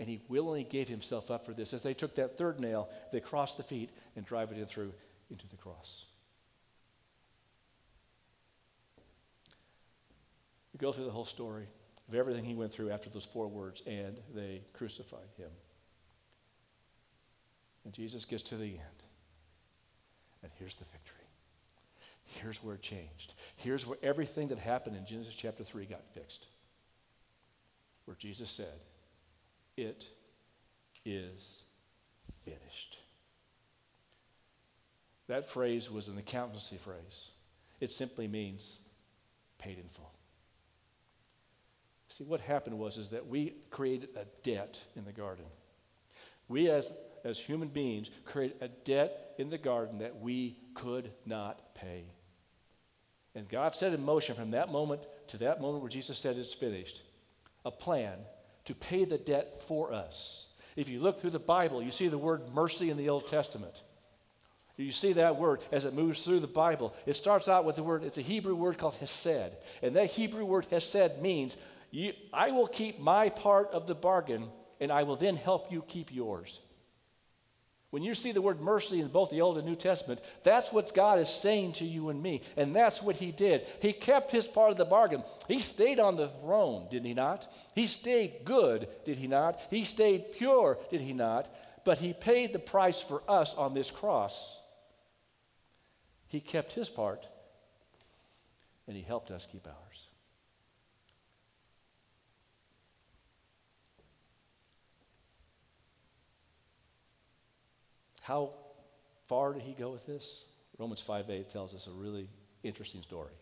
And 0.00 0.08
he 0.08 0.20
willingly 0.28 0.64
gave 0.64 0.88
himself 0.88 1.30
up 1.30 1.46
for 1.46 1.52
this. 1.52 1.72
As 1.72 1.82
they 1.82 1.94
took 1.94 2.16
that 2.16 2.36
third 2.36 2.58
nail, 2.58 2.88
they 3.12 3.20
crossed 3.20 3.56
the 3.56 3.62
feet 3.62 3.90
and 4.16 4.24
drive 4.24 4.50
it 4.50 4.58
in 4.58 4.66
through 4.66 4.92
into 5.30 5.46
the 5.48 5.56
cross. 5.56 6.06
We 10.74 10.78
go 10.78 10.92
through 10.92 11.04
the 11.04 11.12
whole 11.12 11.24
story 11.24 11.68
of 12.08 12.14
everything 12.14 12.44
he 12.44 12.54
went 12.54 12.72
through 12.72 12.90
after 12.90 13.08
those 13.08 13.24
four 13.24 13.46
words, 13.46 13.80
and 13.86 14.20
they 14.34 14.62
crucified 14.74 15.30
him. 15.38 15.48
And 17.84 17.94
Jesus 17.94 18.24
gets 18.24 18.42
to 18.44 18.56
the 18.56 18.72
end. 18.72 19.02
And 20.42 20.50
here's 20.58 20.74
the 20.74 20.84
victory. 20.84 21.14
Here's 22.24 22.62
where 22.62 22.74
it 22.74 22.82
changed. 22.82 23.34
Here's 23.56 23.86
where 23.86 23.98
everything 24.02 24.48
that 24.48 24.58
happened 24.58 24.96
in 24.96 25.06
Genesis 25.06 25.34
chapter 25.34 25.62
3 25.62 25.86
got 25.86 26.02
fixed. 26.12 26.46
Where 28.04 28.16
Jesus 28.18 28.50
said, 28.50 28.80
it 29.76 30.06
is 31.04 31.60
finished. 32.42 32.98
That 35.28 35.46
phrase 35.46 35.90
was 35.90 36.08
an 36.08 36.18
accountancy 36.18 36.76
phrase. 36.76 37.30
It 37.80 37.92
simply 37.92 38.28
means 38.28 38.78
paid 39.58 39.78
in 39.78 39.88
full. 39.88 40.12
See, 42.16 42.22
what 42.22 42.40
happened 42.40 42.78
was 42.78 42.96
is 42.96 43.08
that 43.08 43.26
we 43.26 43.54
created 43.70 44.10
a 44.14 44.24
debt 44.44 44.80
in 44.94 45.04
the 45.04 45.12
garden. 45.12 45.46
We 46.46 46.70
as, 46.70 46.92
as 47.24 47.40
human 47.40 47.66
beings 47.66 48.08
created 48.24 48.58
a 48.60 48.68
debt 48.68 49.34
in 49.36 49.50
the 49.50 49.58
garden 49.58 49.98
that 49.98 50.20
we 50.20 50.56
could 50.74 51.10
not 51.26 51.74
pay. 51.74 52.04
And 53.34 53.48
God 53.48 53.74
set 53.74 53.92
in 53.92 54.04
motion 54.04 54.36
from 54.36 54.52
that 54.52 54.70
moment 54.70 55.02
to 55.28 55.38
that 55.38 55.60
moment 55.60 55.82
where 55.82 55.90
Jesus 55.90 56.16
said 56.16 56.36
it's 56.36 56.54
finished, 56.54 57.02
a 57.64 57.72
plan 57.72 58.18
to 58.66 58.76
pay 58.76 59.04
the 59.04 59.18
debt 59.18 59.64
for 59.66 59.92
us. 59.92 60.46
If 60.76 60.88
you 60.88 61.00
look 61.00 61.20
through 61.20 61.30
the 61.30 61.40
Bible, 61.40 61.82
you 61.82 61.90
see 61.90 62.06
the 62.06 62.16
word 62.16 62.42
mercy 62.54 62.90
in 62.90 62.96
the 62.96 63.08
Old 63.08 63.26
Testament. 63.26 63.82
You 64.76 64.92
see 64.92 65.14
that 65.14 65.36
word 65.36 65.60
as 65.72 65.84
it 65.84 65.94
moves 65.94 66.22
through 66.22 66.40
the 66.40 66.46
Bible. 66.46 66.94
It 67.06 67.14
starts 67.14 67.48
out 67.48 67.64
with 67.64 67.74
the 67.74 67.82
word, 67.82 68.04
it's 68.04 68.18
a 68.18 68.22
Hebrew 68.22 68.54
word 68.54 68.78
called 68.78 68.94
hesed. 68.94 69.52
And 69.82 69.96
that 69.96 70.10
Hebrew 70.10 70.44
word 70.44 70.66
hesed 70.70 71.20
means, 71.20 71.56
you, 71.94 72.12
I 72.32 72.50
will 72.50 72.66
keep 72.66 72.98
my 72.98 73.28
part 73.28 73.70
of 73.70 73.86
the 73.86 73.94
bargain 73.94 74.48
and 74.80 74.90
I 74.90 75.04
will 75.04 75.16
then 75.16 75.36
help 75.36 75.70
you 75.70 75.82
keep 75.82 76.12
yours. 76.12 76.60
When 77.90 78.02
you 78.02 78.14
see 78.14 78.32
the 78.32 78.42
word 78.42 78.60
mercy 78.60 79.00
in 79.00 79.06
both 79.06 79.30
the 79.30 79.42
Old 79.42 79.56
and 79.56 79.66
New 79.66 79.76
Testament, 79.76 80.20
that's 80.42 80.72
what 80.72 80.92
God 80.92 81.20
is 81.20 81.28
saying 81.28 81.74
to 81.74 81.84
you 81.84 82.08
and 82.08 82.20
me. 82.20 82.42
And 82.56 82.74
that's 82.74 83.00
what 83.00 83.14
he 83.14 83.30
did. 83.30 83.68
He 83.80 83.92
kept 83.92 84.32
his 84.32 84.48
part 84.48 84.72
of 84.72 84.76
the 84.76 84.84
bargain. 84.84 85.22
He 85.46 85.60
stayed 85.60 86.00
on 86.00 86.16
the 86.16 86.30
throne, 86.40 86.88
did 86.90 87.04
he 87.04 87.14
not? 87.14 87.46
He 87.76 87.86
stayed 87.86 88.40
good, 88.44 88.88
did 89.04 89.18
he 89.18 89.28
not? 89.28 89.60
He 89.70 89.84
stayed 89.84 90.32
pure, 90.32 90.78
did 90.90 91.00
he 91.00 91.12
not? 91.12 91.46
But 91.84 91.98
he 91.98 92.12
paid 92.12 92.52
the 92.52 92.58
price 92.58 93.00
for 93.00 93.22
us 93.28 93.54
on 93.54 93.74
this 93.74 93.92
cross. 93.92 94.58
He 96.26 96.40
kept 96.40 96.72
his 96.72 96.88
part, 96.88 97.28
and 98.88 98.96
he 98.96 99.02
helped 99.04 99.30
us 99.30 99.46
keep 99.48 99.68
ours. 99.68 100.08
How 108.24 108.52
far 109.26 109.52
did 109.52 109.60
he 109.60 109.72
go 109.72 109.90
with 109.90 110.06
this? 110.06 110.46
Romans 110.78 111.00
5 111.00 111.28
8 111.28 111.50
tells 111.50 111.74
us 111.74 111.86
a 111.86 111.90
really 111.90 112.26
interesting 112.62 113.02
story. 113.02 113.34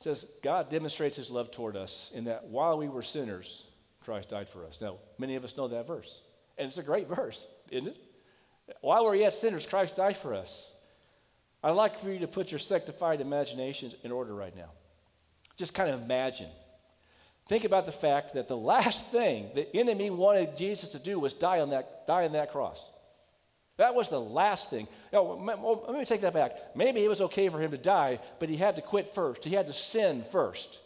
It 0.00 0.04
says, 0.04 0.26
God 0.42 0.70
demonstrates 0.70 1.14
his 1.14 1.28
love 1.28 1.50
toward 1.50 1.76
us 1.76 2.10
in 2.14 2.24
that 2.24 2.46
while 2.46 2.78
we 2.78 2.88
were 2.88 3.02
sinners, 3.02 3.66
Christ 4.00 4.30
died 4.30 4.48
for 4.48 4.64
us. 4.64 4.80
Now, 4.80 4.96
many 5.18 5.34
of 5.34 5.44
us 5.44 5.58
know 5.58 5.68
that 5.68 5.86
verse. 5.86 6.22
And 6.56 6.68
it's 6.68 6.78
a 6.78 6.82
great 6.82 7.06
verse, 7.06 7.46
isn't 7.70 7.88
it? 7.88 7.98
While 8.80 9.04
we're 9.04 9.16
yet 9.16 9.34
sinners, 9.34 9.66
Christ 9.66 9.96
died 9.96 10.16
for 10.16 10.32
us. 10.32 10.70
I'd 11.62 11.72
like 11.72 11.98
for 11.98 12.10
you 12.10 12.20
to 12.20 12.28
put 12.28 12.50
your 12.50 12.60
sanctified 12.60 13.20
imaginations 13.20 13.94
in 14.02 14.10
order 14.10 14.34
right 14.34 14.56
now. 14.56 14.70
Just 15.58 15.74
kind 15.74 15.90
of 15.90 16.00
imagine. 16.00 16.48
Think 17.48 17.64
about 17.64 17.86
the 17.86 17.92
fact 17.92 18.34
that 18.34 18.48
the 18.48 18.56
last 18.56 19.06
thing 19.06 19.50
the 19.54 19.74
enemy 19.76 20.10
wanted 20.10 20.56
Jesus 20.56 20.88
to 20.90 20.98
do 20.98 21.18
was 21.18 21.32
die 21.32 21.60
on 21.60 21.70
that, 21.70 22.06
die 22.06 22.24
on 22.24 22.32
that 22.32 22.50
cross. 22.50 22.90
That 23.76 23.94
was 23.94 24.08
the 24.08 24.20
last 24.20 24.70
thing. 24.70 24.88
Now, 25.12 25.22
let 25.22 25.92
me 25.92 26.04
take 26.04 26.22
that 26.22 26.32
back. 26.32 26.74
Maybe 26.74 27.04
it 27.04 27.08
was 27.08 27.20
okay 27.20 27.48
for 27.48 27.60
him 27.60 27.70
to 27.72 27.78
die, 27.78 28.20
but 28.40 28.48
he 28.48 28.56
had 28.56 28.76
to 28.76 28.82
quit 28.82 29.14
first. 29.14 29.44
He 29.44 29.54
had 29.54 29.66
to 29.66 29.72
sin 29.72 30.24
first. 30.32 30.80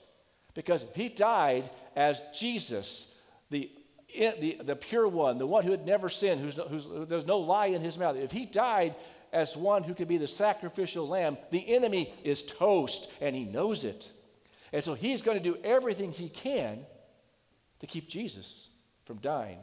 Because 0.54 0.82
if 0.82 0.94
he 0.94 1.08
died 1.08 1.70
as 1.94 2.20
Jesus, 2.36 3.06
the, 3.48 3.70
the, 4.18 4.58
the 4.62 4.76
pure 4.76 5.06
one, 5.06 5.38
the 5.38 5.46
one 5.46 5.62
who 5.62 5.70
had 5.70 5.86
never 5.86 6.08
sinned, 6.08 6.40
who's, 6.40 6.56
who's, 6.56 7.08
there's 7.08 7.26
no 7.26 7.38
lie 7.38 7.66
in 7.66 7.80
his 7.80 7.96
mouth, 7.96 8.16
if 8.16 8.32
he 8.32 8.44
died 8.44 8.96
as 9.32 9.56
one 9.56 9.84
who 9.84 9.94
could 9.94 10.08
be 10.08 10.18
the 10.18 10.28
sacrificial 10.28 11.06
lamb, 11.06 11.38
the 11.52 11.74
enemy 11.74 12.12
is 12.24 12.42
toast, 12.42 13.08
and 13.20 13.36
he 13.36 13.44
knows 13.44 13.84
it. 13.84 14.10
And 14.72 14.84
so 14.84 14.94
he's 14.94 15.22
going 15.22 15.36
to 15.36 15.42
do 15.42 15.58
everything 15.64 16.12
he 16.12 16.28
can 16.28 16.86
to 17.80 17.86
keep 17.86 18.08
Jesus 18.08 18.68
from 19.04 19.18
dying 19.18 19.58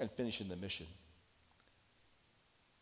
and 0.00 0.10
finishing 0.10 0.48
the 0.48 0.56
mission. 0.56 0.86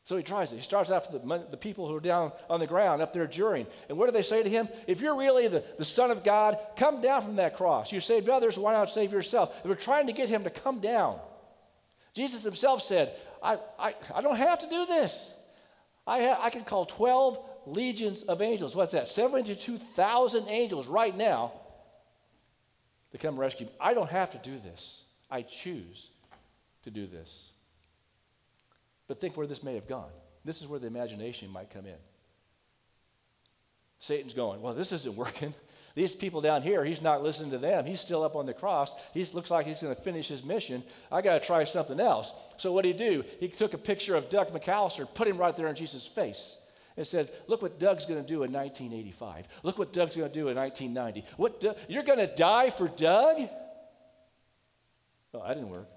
So 0.04 0.16
he 0.16 0.22
tries 0.22 0.52
it. 0.52 0.56
He 0.56 0.62
starts 0.62 0.90
after 0.90 1.18
the, 1.18 1.46
the 1.50 1.58
people 1.58 1.86
who 1.86 1.94
are 1.94 2.00
down 2.00 2.32
on 2.48 2.60
the 2.60 2.66
ground 2.66 3.02
up 3.02 3.12
there 3.12 3.26
juring. 3.26 3.66
And 3.90 3.98
what 3.98 4.06
do 4.06 4.12
they 4.12 4.22
say 4.22 4.42
to 4.42 4.48
him? 4.48 4.66
If 4.86 5.02
you're 5.02 5.16
really 5.16 5.48
the, 5.48 5.62
the 5.76 5.84
Son 5.84 6.10
of 6.10 6.24
God, 6.24 6.58
come 6.76 7.02
down 7.02 7.20
from 7.20 7.36
that 7.36 7.58
cross. 7.58 7.92
You 7.92 8.00
saved 8.00 8.30
others, 8.30 8.58
why 8.58 8.72
not 8.72 8.88
save 8.88 9.12
yourself? 9.12 9.54
And 9.62 9.68
we're 9.68 9.76
trying 9.76 10.06
to 10.06 10.14
get 10.14 10.30
him 10.30 10.44
to 10.44 10.50
come 10.50 10.80
down. 10.80 11.18
Jesus 12.14 12.42
himself 12.42 12.82
said, 12.82 13.14
I, 13.42 13.58
I, 13.78 13.94
I 14.14 14.22
don't 14.22 14.38
have 14.38 14.60
to 14.60 14.70
do 14.70 14.86
this. 14.86 15.30
I, 16.06 16.22
ha- 16.22 16.40
I 16.40 16.48
can 16.48 16.64
call 16.64 16.86
12 16.86 17.38
legions 17.72 18.22
of 18.22 18.40
angels. 18.42 18.74
What's 18.74 18.92
that? 18.92 19.08
72,000 19.08 20.48
angels 20.48 20.86
right 20.86 21.16
now 21.16 21.52
to 23.12 23.18
come 23.18 23.38
rescue 23.38 23.66
me. 23.66 23.72
I 23.80 23.94
don't 23.94 24.10
have 24.10 24.30
to 24.30 24.38
do 24.38 24.58
this. 24.58 25.02
I 25.30 25.42
choose 25.42 26.10
to 26.84 26.90
do 26.90 27.06
this. 27.06 27.48
But 29.06 29.20
think 29.20 29.36
where 29.36 29.46
this 29.46 29.62
may 29.62 29.74
have 29.74 29.88
gone. 29.88 30.10
This 30.44 30.60
is 30.60 30.66
where 30.66 30.78
the 30.78 30.86
imagination 30.86 31.50
might 31.50 31.70
come 31.70 31.86
in. 31.86 31.96
Satan's 33.98 34.34
going, 34.34 34.60
Well, 34.62 34.74
this 34.74 34.92
isn't 34.92 35.16
working. 35.16 35.54
These 35.94 36.14
people 36.14 36.40
down 36.40 36.62
here, 36.62 36.84
he's 36.84 37.02
not 37.02 37.24
listening 37.24 37.50
to 37.50 37.58
them. 37.58 37.84
He's 37.84 38.00
still 38.00 38.22
up 38.22 38.36
on 38.36 38.46
the 38.46 38.54
cross. 38.54 38.94
He 39.12 39.24
looks 39.32 39.50
like 39.50 39.66
he's 39.66 39.80
going 39.80 39.96
to 39.96 40.00
finish 40.00 40.28
his 40.28 40.44
mission. 40.44 40.84
I 41.10 41.22
got 41.22 41.40
to 41.40 41.44
try 41.44 41.64
something 41.64 41.98
else. 41.98 42.32
So, 42.56 42.72
what 42.72 42.84
did 42.84 43.00
he 43.00 43.10
do? 43.10 43.24
He 43.40 43.48
took 43.48 43.74
a 43.74 43.78
picture 43.78 44.14
of 44.14 44.30
Doug 44.30 44.52
McAllister, 44.52 45.12
put 45.12 45.26
him 45.26 45.38
right 45.38 45.56
there 45.56 45.66
in 45.66 45.74
Jesus' 45.74 46.06
face, 46.06 46.56
and 46.98 47.06
said, 47.06 47.30
Look 47.46 47.62
what 47.62 47.78
Doug's 47.78 48.04
going 48.04 48.20
to 48.20 48.26
do 48.26 48.42
in 48.42 48.52
1985. 48.52 49.48
Look 49.62 49.78
what 49.78 49.94
Doug's 49.94 50.16
going 50.16 50.28
to 50.28 50.34
do 50.34 50.48
in 50.48 50.56
1990. 50.56 51.24
What, 51.38 51.64
you're 51.88 52.02
going 52.02 52.18
to 52.18 52.26
die 52.26 52.68
for 52.68 52.88
Doug? 52.88 53.48
Oh, 55.32 55.42
that 55.46 55.54
didn't 55.54 55.70
work 55.70 55.88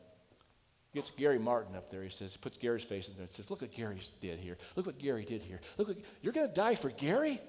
gets 0.93 1.11
Gary 1.11 1.39
Martin 1.39 1.75
up 1.75 1.89
there. 1.89 2.03
He 2.03 2.09
says, 2.09 2.35
puts 2.35 2.57
Gary's 2.57 2.83
face 2.83 3.07
in 3.07 3.13
there 3.15 3.23
and 3.23 3.31
says, 3.31 3.49
Look 3.49 3.61
what 3.61 3.71
Gary 3.71 4.01
did 4.19 4.39
here. 4.39 4.57
Look 4.75 4.85
what 4.85 4.99
Gary 4.99 5.23
did 5.23 5.41
here. 5.41 5.61
Look 5.77 5.87
what, 5.87 5.97
you're 6.21 6.33
going 6.33 6.49
to 6.49 6.53
die 6.53 6.75
for 6.75 6.89
Gary? 6.89 7.39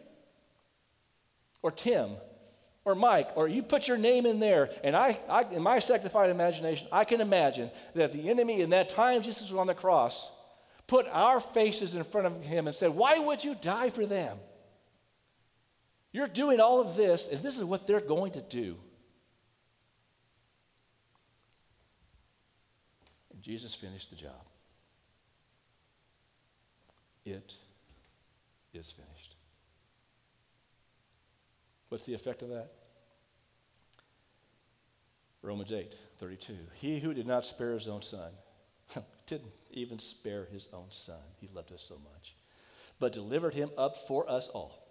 Or 1.63 1.71
Tim? 1.71 2.13
Or 2.85 2.95
Mike? 2.95 3.31
Or 3.37 3.49
you 3.49 3.63
put 3.63 3.89
your 3.89 3.99
name 3.99 4.27
in 4.27 4.41
there. 4.41 4.71
And 4.85 4.97
I, 4.97 5.19
I, 5.29 5.43
in 5.43 5.63
my 5.63 5.79
sanctified 5.79 6.31
imagination, 6.31 6.87
I 6.93 7.05
can 7.05 7.21
imagine 7.21 7.71
that 7.95 8.13
the 8.13 8.29
enemy, 8.31 8.61
in 8.61 8.71
that 8.71 8.91
time 8.91 9.23
Jesus 9.23 9.51
was 9.51 9.59
on 9.59 9.67
the 9.67 9.75
cross, 9.75 10.31
put 10.93 11.09
our 11.11 11.41
faces 11.41 11.95
in 11.95 12.05
front 12.05 12.27
of 12.27 12.45
him 12.45 12.67
and 12.67 12.77
said, 12.77 12.91
Why 12.91 13.19
would 13.19 13.43
you 13.43 13.55
die 13.55 13.89
for 13.89 14.05
them? 14.05 14.37
You're 16.13 16.27
doing 16.27 16.61
all 16.61 16.83
of 16.83 16.97
this, 16.97 17.29
and 17.33 17.43
this 17.43 17.57
is 17.57 17.65
what 17.65 17.87
they're 17.87 17.99
going 17.99 18.33
to 18.33 18.43
do. 18.43 18.77
Jesus 23.41 23.75
finished 23.75 24.11
the 24.11 24.17
job. 24.17 24.45
It 27.25 27.55
is 28.75 28.91
finished. 28.91 29.35
What's 31.89 32.05
the 32.05 32.13
effect 32.13 32.43
of 32.43 32.51
that? 32.51 32.71
Romans 35.41 35.73
8, 35.73 35.97
32. 36.21 36.55
He 36.75 37.01
who 37.01 37.15
did 37.15 37.27
not 37.27 37.47
spare 37.47 37.73
his 37.73 37.89
own 37.89 38.03
son, 38.03 38.31
didn't 39.33 39.53
even 39.71 39.99
spare 39.99 40.47
his 40.53 40.69
own 40.75 40.89
son. 40.91 41.17
He 41.41 41.49
loved 41.55 41.73
us 41.73 41.83
so 41.83 41.95
much, 41.95 42.35
but 43.01 43.15
delivered 43.15 43.55
him 43.55 43.71
up 43.79 43.97
for 44.07 44.31
us 44.31 44.47
all. 44.49 44.87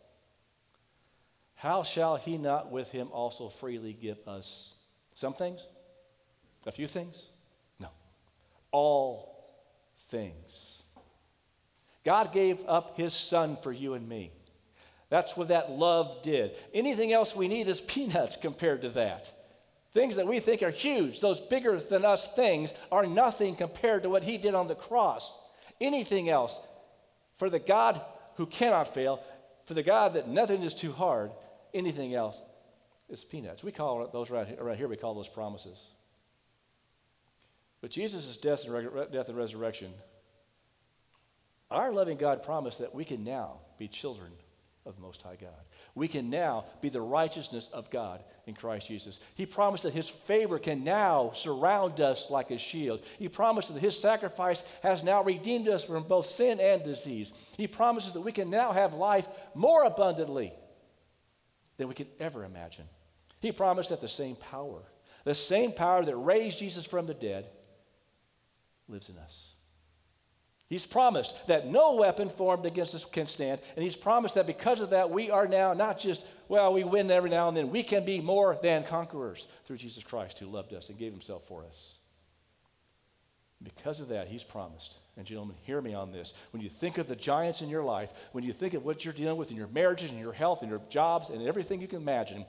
How 1.53 1.83
shall 1.83 2.15
he 2.15 2.39
not 2.39 2.71
with 2.71 2.89
him 2.89 3.09
also 3.11 3.49
freely 3.49 3.93
give 3.93 4.17
us 4.27 4.73
some 5.13 5.35
things? 5.35 5.67
A 6.65 6.71
few 6.71 6.87
things? 6.87 7.27
No. 7.79 7.89
All 8.71 9.45
things. 10.09 10.81
God 12.03 12.33
gave 12.33 12.67
up 12.67 12.97
his 12.97 13.13
son 13.13 13.57
for 13.61 13.71
you 13.71 13.93
and 13.93 14.09
me. 14.09 14.31
That's 15.09 15.37
what 15.37 15.49
that 15.49 15.69
love 15.69 16.23
did. 16.23 16.55
Anything 16.73 17.13
else 17.13 17.35
we 17.35 17.47
need 17.47 17.67
is 17.67 17.79
peanuts 17.79 18.37
compared 18.37 18.81
to 18.81 18.89
that. 18.89 19.31
Things 19.93 20.15
that 20.15 20.27
we 20.27 20.39
think 20.39 20.63
are 20.63 20.71
huge, 20.71 21.19
those 21.19 21.41
bigger 21.41 21.77
than 21.77 22.05
us 22.05 22.27
things, 22.29 22.73
are 22.91 23.05
nothing 23.05 23.55
compared 23.55 24.03
to 24.03 24.09
what 24.09 24.23
he 24.23 24.37
did 24.37 24.55
on 24.55 24.67
the 24.67 24.75
cross. 24.75 25.37
Anything 25.81 26.29
else, 26.29 26.59
for 27.35 27.49
the 27.49 27.59
God 27.59 28.01
who 28.35 28.45
cannot 28.45 28.93
fail, 28.93 29.21
for 29.65 29.73
the 29.73 29.83
God 29.83 30.13
that 30.13 30.29
nothing 30.29 30.63
is 30.63 30.73
too 30.73 30.93
hard, 30.93 31.31
anything 31.73 32.15
else 32.15 32.41
is 33.09 33.25
peanuts. 33.25 33.63
We 33.63 33.71
call 33.73 34.07
those 34.07 34.29
right 34.29 34.47
here, 34.47 34.57
right 34.61 34.77
here 34.77 34.87
we 34.87 34.95
call 34.95 35.13
those 35.13 35.27
promises. 35.27 35.87
But 37.81 37.91
Jesus' 37.91 38.37
death 38.37 38.63
and, 38.65 39.11
death 39.11 39.27
and 39.27 39.37
resurrection, 39.37 39.91
our 41.69 41.91
loving 41.91 42.17
God 42.17 42.43
promised 42.43 42.79
that 42.79 42.95
we 42.95 43.03
can 43.03 43.23
now 43.23 43.59
be 43.77 43.87
children 43.87 44.31
of 44.85 44.95
the 44.95 45.01
Most 45.01 45.21
High 45.21 45.37
God. 45.39 45.49
We 45.95 46.07
can 46.07 46.29
now 46.29 46.65
be 46.81 46.89
the 46.89 47.01
righteousness 47.01 47.69
of 47.73 47.89
God 47.89 48.23
in 48.47 48.55
Christ 48.55 48.87
Jesus. 48.87 49.19
He 49.35 49.45
promised 49.45 49.83
that 49.83 49.93
His 49.93 50.09
favor 50.09 50.57
can 50.57 50.83
now 50.83 51.31
surround 51.33 51.99
us 51.99 52.27
like 52.29 52.51
a 52.51 52.57
shield. 52.57 53.01
He 53.19 53.27
promised 53.27 53.73
that 53.73 53.79
His 53.79 53.99
sacrifice 53.99 54.63
has 54.83 55.03
now 55.03 55.23
redeemed 55.23 55.67
us 55.67 55.83
from 55.83 56.03
both 56.03 56.27
sin 56.27 56.59
and 56.59 56.83
disease. 56.83 57.31
He 57.57 57.67
promises 57.67 58.13
that 58.13 58.21
we 58.21 58.31
can 58.31 58.49
now 58.49 58.71
have 58.71 58.93
life 58.93 59.27
more 59.53 59.83
abundantly 59.83 60.53
than 61.77 61.87
we 61.87 61.93
could 61.93 62.09
ever 62.19 62.43
imagine. 62.45 62.85
He 63.41 63.51
promised 63.51 63.89
that 63.89 64.01
the 64.01 64.07
same 64.07 64.35
power, 64.35 64.83
the 65.23 65.35
same 65.35 65.71
power 65.71 66.05
that 66.05 66.15
raised 66.15 66.59
Jesus 66.59 66.85
from 66.85 67.07
the 67.07 67.13
dead, 67.13 67.47
lives 68.87 69.09
in 69.09 69.17
us. 69.17 69.50
He's 70.71 70.85
promised 70.85 71.35
that 71.47 71.67
no 71.67 71.95
weapon 71.95 72.29
formed 72.29 72.65
against 72.65 72.95
us 72.95 73.03
can 73.03 73.27
stand. 73.27 73.59
And 73.75 73.83
he's 73.83 73.97
promised 73.97 74.35
that 74.35 74.47
because 74.47 74.79
of 74.79 74.91
that, 74.91 75.09
we 75.09 75.29
are 75.29 75.45
now 75.45 75.73
not 75.73 75.99
just, 75.99 76.25
well, 76.47 76.71
we 76.71 76.85
win 76.85 77.11
every 77.11 77.29
now 77.29 77.49
and 77.49 77.57
then. 77.57 77.71
We 77.71 77.83
can 77.83 78.05
be 78.05 78.21
more 78.21 78.57
than 78.63 78.85
conquerors 78.85 79.49
through 79.65 79.79
Jesus 79.79 80.01
Christ 80.01 80.39
who 80.39 80.45
loved 80.45 80.73
us 80.73 80.87
and 80.87 80.97
gave 80.97 81.11
himself 81.11 81.45
for 81.45 81.65
us. 81.65 81.95
Because 83.61 83.99
of 83.99 84.07
that, 84.07 84.29
he's 84.29 84.45
promised. 84.45 84.95
And, 85.17 85.25
gentlemen, 85.25 85.57
hear 85.63 85.81
me 85.81 85.93
on 85.93 86.13
this. 86.13 86.33
When 86.51 86.63
you 86.63 86.69
think 86.69 86.97
of 86.97 87.09
the 87.09 87.17
giants 87.17 87.61
in 87.61 87.67
your 87.67 87.83
life, 87.83 88.09
when 88.31 88.45
you 88.45 88.53
think 88.53 88.73
of 88.73 88.85
what 88.85 89.03
you're 89.03 89.13
dealing 89.13 89.35
with 89.35 89.51
in 89.51 89.57
your 89.57 89.67
marriages 89.67 90.09
and 90.09 90.19
your 90.21 90.31
health 90.31 90.61
and 90.61 90.71
your 90.71 90.81
jobs 90.89 91.27
and 91.27 91.45
everything 91.45 91.81
you 91.81 91.89
can 91.89 92.01
imagine, 92.01 92.45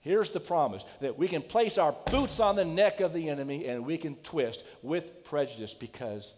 Here's 0.00 0.32
the 0.32 0.38
promise 0.38 0.84
that 1.00 1.16
we 1.16 1.28
can 1.28 1.40
place 1.40 1.78
our 1.78 1.96
boots 2.10 2.40
on 2.40 2.56
the 2.56 2.64
neck 2.66 3.00
of 3.00 3.14
the 3.14 3.30
enemy 3.30 3.66
and 3.68 3.86
we 3.86 3.96
can 3.96 4.16
twist 4.16 4.62
with 4.82 5.24
prejudice 5.24 5.72
because 5.72 6.34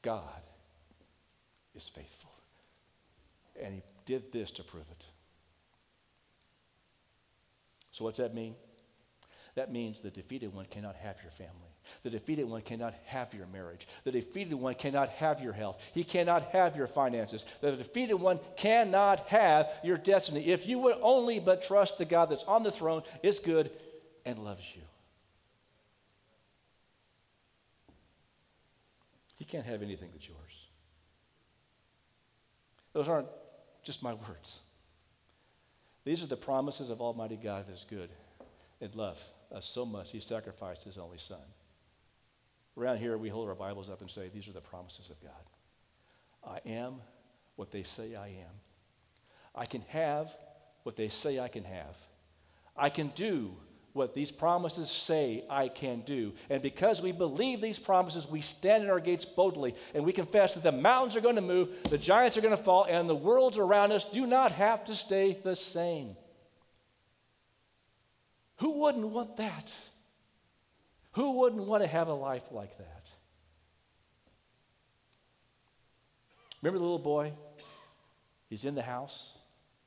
God 0.00 0.40
is 1.74 1.88
faithful. 1.88 2.30
And 3.60 3.74
He 3.74 3.82
did 4.06 4.32
this 4.32 4.50
to 4.52 4.62
prove 4.62 4.86
it. 4.90 5.04
So, 7.90 8.04
what's 8.04 8.18
that 8.18 8.34
mean? 8.34 8.56
That 9.54 9.72
means 9.72 10.00
the 10.00 10.10
defeated 10.10 10.52
one 10.52 10.66
cannot 10.66 10.96
have 10.96 11.16
your 11.22 11.30
family. 11.30 11.74
The 12.02 12.10
defeated 12.10 12.48
one 12.48 12.62
cannot 12.62 12.94
have 13.04 13.32
your 13.34 13.46
marriage. 13.46 13.86
The 14.02 14.10
defeated 14.10 14.54
one 14.54 14.74
cannot 14.74 15.10
have 15.10 15.40
your 15.40 15.52
health. 15.52 15.80
He 15.92 16.02
cannot 16.02 16.50
have 16.50 16.76
your 16.76 16.86
finances. 16.86 17.44
The 17.60 17.72
defeated 17.72 18.14
one 18.14 18.40
cannot 18.56 19.20
have 19.28 19.70
your 19.84 19.96
destiny. 19.96 20.48
If 20.48 20.66
you 20.66 20.78
would 20.80 20.96
only 21.02 21.38
but 21.38 21.62
trust 21.62 21.98
the 21.98 22.04
God 22.04 22.30
that's 22.30 22.42
on 22.44 22.62
the 22.62 22.72
throne, 22.72 23.02
is 23.22 23.38
good, 23.38 23.70
and 24.24 24.38
loves 24.40 24.64
you. 24.74 24.82
He 29.36 29.44
can't 29.44 29.66
have 29.66 29.82
anything 29.82 30.08
that's 30.12 30.26
yours. 30.26 30.43
Those 32.94 33.08
aren't 33.08 33.28
just 33.82 34.02
my 34.02 34.14
words. 34.14 34.60
These 36.04 36.22
are 36.22 36.26
the 36.26 36.36
promises 36.36 36.88
of 36.88 37.02
Almighty 37.02 37.36
God 37.36 37.66
that 37.66 37.72
is 37.72 37.84
good 37.88 38.08
and 38.80 38.94
love 38.94 39.18
us 39.52 39.66
so 39.66 39.84
much, 39.84 40.12
He 40.12 40.20
sacrificed 40.20 40.84
His 40.84 40.96
only 40.96 41.18
Son. 41.18 41.38
Around 42.76 42.98
here, 42.98 43.16
we 43.18 43.28
hold 43.28 43.48
our 43.48 43.54
Bibles 43.54 43.90
up 43.90 44.00
and 44.00 44.10
say, 44.10 44.30
These 44.32 44.48
are 44.48 44.52
the 44.52 44.60
promises 44.60 45.10
of 45.10 45.20
God. 45.20 45.30
I 46.46 46.68
am 46.68 46.94
what 47.56 47.70
they 47.70 47.82
say 47.82 48.14
I 48.14 48.28
am. 48.28 48.60
I 49.54 49.66
can 49.66 49.82
have 49.88 50.30
what 50.82 50.96
they 50.96 51.08
say 51.08 51.38
I 51.38 51.48
can 51.48 51.64
have. 51.64 51.96
I 52.76 52.90
can 52.90 53.08
do 53.14 53.56
what 53.94 54.12
these 54.12 54.32
promises 54.32 54.90
say 54.90 55.44
I 55.48 55.68
can 55.68 56.00
do. 56.00 56.34
And 56.50 56.60
because 56.60 57.00
we 57.00 57.12
believe 57.12 57.60
these 57.60 57.78
promises, 57.78 58.28
we 58.28 58.40
stand 58.40 58.82
in 58.82 58.90
our 58.90 58.98
gates 58.98 59.24
boldly 59.24 59.76
and 59.94 60.04
we 60.04 60.12
confess 60.12 60.54
that 60.54 60.64
the 60.64 60.72
mountains 60.72 61.14
are 61.16 61.20
going 61.20 61.36
to 61.36 61.40
move, 61.40 61.70
the 61.84 61.96
giants 61.96 62.36
are 62.36 62.40
going 62.40 62.56
to 62.56 62.62
fall, 62.62 62.84
and 62.90 63.08
the 63.08 63.14
worlds 63.14 63.56
around 63.56 63.92
us 63.92 64.04
do 64.04 64.26
not 64.26 64.50
have 64.50 64.84
to 64.86 64.94
stay 64.96 65.38
the 65.42 65.54
same. 65.54 66.16
Who 68.56 68.80
wouldn't 68.80 69.06
want 69.06 69.36
that? 69.36 69.72
Who 71.12 71.38
wouldn't 71.38 71.62
want 71.62 71.84
to 71.84 71.88
have 71.88 72.08
a 72.08 72.14
life 72.14 72.44
like 72.50 72.76
that? 72.78 73.06
Remember 76.60 76.78
the 76.78 76.84
little 76.84 76.98
boy? 76.98 77.32
He's 78.50 78.64
in 78.64 78.74
the 78.74 78.82
house. 78.82 79.38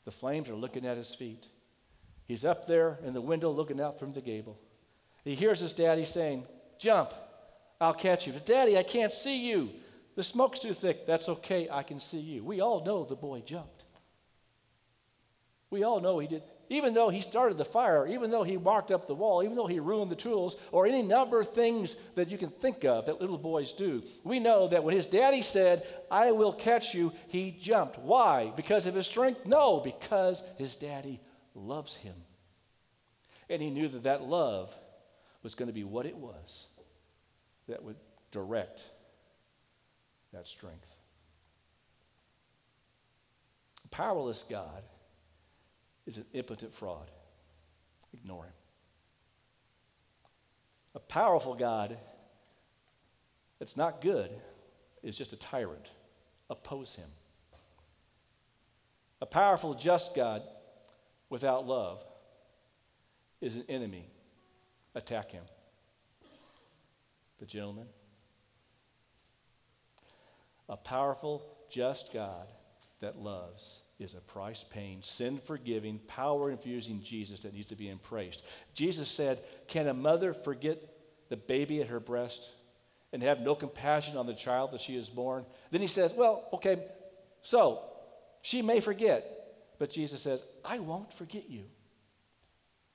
The 0.06 0.12
flames 0.12 0.48
are 0.48 0.56
looking 0.56 0.86
at 0.86 0.96
his 0.96 1.14
feet. 1.14 1.48
He's 2.28 2.44
up 2.44 2.68
there 2.68 3.00
in 3.06 3.14
the 3.14 3.22
window 3.22 3.50
looking 3.52 3.80
out 3.80 4.00
from 4.00 4.12
the 4.12 4.22
gable. 4.22 4.60
He 5.24 5.36
hears 5.36 5.60
his 5.60 5.74
daddy 5.74 6.06
saying, 6.06 6.46
Jump, 6.78 7.14
I'll 7.80 7.94
catch 7.94 8.28
you. 8.28 8.34
But 8.34 8.46
daddy, 8.46 8.78
I 8.78 8.84
can't 8.84 9.14
see 9.14 9.48
you. 9.48 9.70
The 10.16 10.24
smoke's 10.24 10.60
too 10.60 10.74
thick. 10.74 11.06
That's 11.06 11.30
okay, 11.30 11.70
I 11.72 11.84
can 11.84 12.00
see 12.00 12.20
you. 12.20 12.44
We 12.44 12.60
all 12.60 12.84
know 12.84 13.06
the 13.06 13.16
boy 13.16 13.42
jumped. 13.46 13.86
We 15.70 15.84
all 15.84 16.00
know 16.00 16.20
he 16.20 16.28
did. 16.28 16.44
Even 16.70 16.94
though 16.94 17.10
he 17.10 17.22
started 17.22 17.58
the 17.58 17.66
fire, 17.66 18.06
even 18.08 18.30
though 18.30 18.44
he 18.44 18.58
marked 18.58 18.92
up 18.92 19.08
the 19.08 19.14
wall, 19.14 19.42
even 19.42 19.56
though 19.56 19.68
he 19.68 19.80
ruined 19.80 20.12
the 20.12 20.16
tools, 20.16 20.58
or 20.72 20.86
any 20.86 21.02
number 21.02 21.40
of 21.40 21.54
things 21.54 21.96
that 22.16 22.30
you 22.30 22.38
can 22.38 22.50
think 22.50 22.84
of 22.84 23.06
that 23.06 23.22
little 23.22 23.38
boys 23.38 23.72
do, 23.72 24.04
we 24.24 24.40
know 24.40 24.68
that 24.68 24.84
when 24.84 24.96
his 24.96 25.06
daddy 25.06 25.42
said, 25.42 25.88
I 26.12 26.32
will 26.32 26.52
catch 26.52 26.94
you, 26.94 27.14
he 27.30 27.52
jumped. 27.52 28.00
Why? 28.00 28.52
Because 28.56 28.86
of 28.86 28.96
his 28.96 29.06
strength? 29.06 29.46
No, 29.46 29.80
because 29.80 30.44
his 30.58 30.76
daddy 30.76 31.22
loves 31.58 31.96
him. 31.96 32.16
And 33.50 33.62
he 33.62 33.70
knew 33.70 33.88
that 33.88 34.04
that 34.04 34.24
love 34.24 34.74
was 35.44 35.56
going 35.56 35.68
to 35.68 35.74
be 35.74 35.84
what 35.84 36.06
it 36.06 36.16
was 36.16 36.68
that 37.68 37.84
would 37.84 37.96
direct 38.32 38.84
that 40.34 40.48
strength. 40.48 40.88
A 43.86 43.88
powerless 43.90 44.44
God 44.50 44.84
is 46.06 46.18
an 46.18 46.26
impotent 46.34 46.74
fraud. 46.74 47.10
Ignore 48.14 48.46
him. 48.46 48.54
A 50.96 51.00
powerful 51.00 51.56
God 51.56 51.98
that's 53.60 53.78
not 53.78 54.02
good 54.02 54.32
is 55.04 55.16
just 55.16 55.34
a 55.34 55.38
tyrant. 55.38 55.90
Oppose 56.50 56.96
him. 56.96 57.10
A 59.22 59.26
powerful, 59.26 59.74
just 59.74 60.16
God 60.16 60.44
without 61.30 61.68
love 61.68 62.04
is 63.42 63.56
an 63.56 63.66
enemy. 63.70 64.10
Attack 64.96 65.32
him. 65.32 65.44
But, 67.40 67.48
gentlemen, 67.48 67.86
a 70.70 70.76
powerful, 70.76 71.46
just 71.70 72.12
God 72.12 72.48
that 73.00 73.18
loves 73.18 73.82
is 74.00 74.14
a 74.14 74.22
price 74.22 74.64
paying, 74.70 75.00
sin 75.02 75.40
forgiving, 75.44 76.00
power 76.08 76.52
infusing 76.52 77.02
Jesus 77.02 77.42
that 77.42 77.54
needs 77.54 77.68
to 77.68 77.76
be 77.76 77.90
embraced. 77.90 78.44
Jesus 78.74 79.10
said, 79.10 79.44
Can 79.68 79.88
a 79.88 79.94
mother 79.94 80.34
forget 80.34 80.82
the 81.30 81.38
baby 81.38 81.82
at 81.82 81.88
her 81.88 82.00
breast 82.00 82.52
and 83.12 83.24
have 83.24 83.40
no 83.40 83.56
compassion 83.56 84.18
on 84.18 84.28
the 84.28 84.34
child 84.34 84.72
that 84.72 84.82
she 84.82 84.96
has 84.96 85.10
born? 85.10 85.46
Then 85.72 85.82
he 85.82 85.88
says, 85.88 86.14
Well, 86.14 86.48
okay, 86.54 86.84
so 87.42 87.84
she 88.42 88.62
may 88.62 88.80
forget, 88.80 89.37
but 89.80 89.90
Jesus 89.90 90.22
says, 90.22 90.44
I 90.66 90.80
won't 90.80 91.14
forget 91.14 91.50
you. 91.50 91.66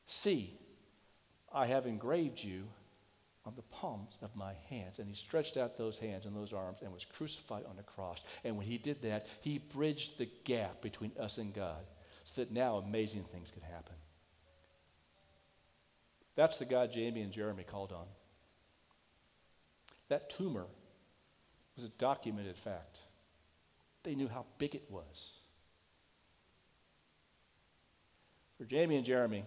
See, 0.07 0.59
I 1.53 1.67
have 1.67 1.87
engraved 1.87 2.43
you 2.43 2.65
on 3.45 3.55
the 3.57 3.63
palms 3.63 4.19
of 4.23 4.35
my 4.37 4.53
hands. 4.69 4.99
And 4.99 5.09
he 5.09 5.15
stretched 5.15 5.57
out 5.57 5.77
those 5.77 5.99
hands 5.99 6.27
and 6.27 6.37
those 6.37 6.53
arms 6.53 6.79
and 6.83 6.93
was 6.93 7.05
crucified 7.05 7.65
on 7.69 7.77
the 7.77 7.83
cross. 7.83 8.25
And 8.45 8.57
when 8.57 8.67
he 8.67 8.79
did 8.79 9.03
that, 9.03 9.27
he 9.41 9.59
bridged 9.59 10.19
the 10.19 10.29
gap 10.45 10.81
between 10.81 11.13
us 11.19 11.39
and 11.39 11.53
God 11.53 11.85
so 12.25 12.41
that 12.41 12.53
now 12.53 12.77
amazing 12.77 13.25
things 13.25 13.51
could 13.51 13.65
happen. 13.65 13.95
That's 16.35 16.59
the 16.59 16.65
God 16.65 16.93
Jamie 16.93 17.23
and 17.23 17.33
Jeremy 17.33 17.65
called 17.65 17.93
on. 17.93 18.07
That 20.09 20.31
tumor 20.31 20.67
was 21.75 21.85
a 21.85 21.89
documented 21.89 22.57
fact. 22.57 22.99
They 24.03 24.15
knew 24.15 24.29
how 24.29 24.47
big 24.59 24.75
it 24.75 24.85
was. 24.89 25.33
For 28.63 28.69
Jamie 28.69 28.95
and 28.95 29.05
Jeremy, 29.05 29.45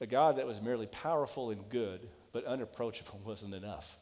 a 0.00 0.06
God 0.06 0.38
that 0.38 0.46
was 0.46 0.58
merely 0.58 0.86
powerful 0.86 1.50
and 1.50 1.68
good, 1.68 2.08
but 2.32 2.46
unapproachable 2.46 3.20
wasn't 3.26 3.52
enough. 3.52 3.98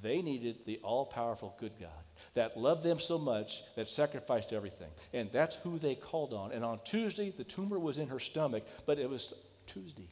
They 0.00 0.22
needed 0.22 0.58
the 0.66 0.78
all 0.84 1.04
powerful 1.04 1.56
good 1.58 1.72
God 1.80 1.90
that 2.34 2.56
loved 2.56 2.84
them 2.84 3.00
so 3.00 3.18
much 3.18 3.64
that 3.74 3.88
sacrificed 3.88 4.52
everything. 4.52 4.90
And 5.12 5.30
that's 5.32 5.56
who 5.56 5.80
they 5.80 5.96
called 5.96 6.32
on. 6.32 6.52
And 6.52 6.64
on 6.64 6.78
Tuesday, 6.84 7.34
the 7.36 7.42
tumor 7.42 7.76
was 7.76 7.98
in 7.98 8.06
her 8.06 8.20
stomach, 8.20 8.62
but 8.86 9.00
it 9.00 9.10
was 9.10 9.34
Tuesday. 9.66 10.08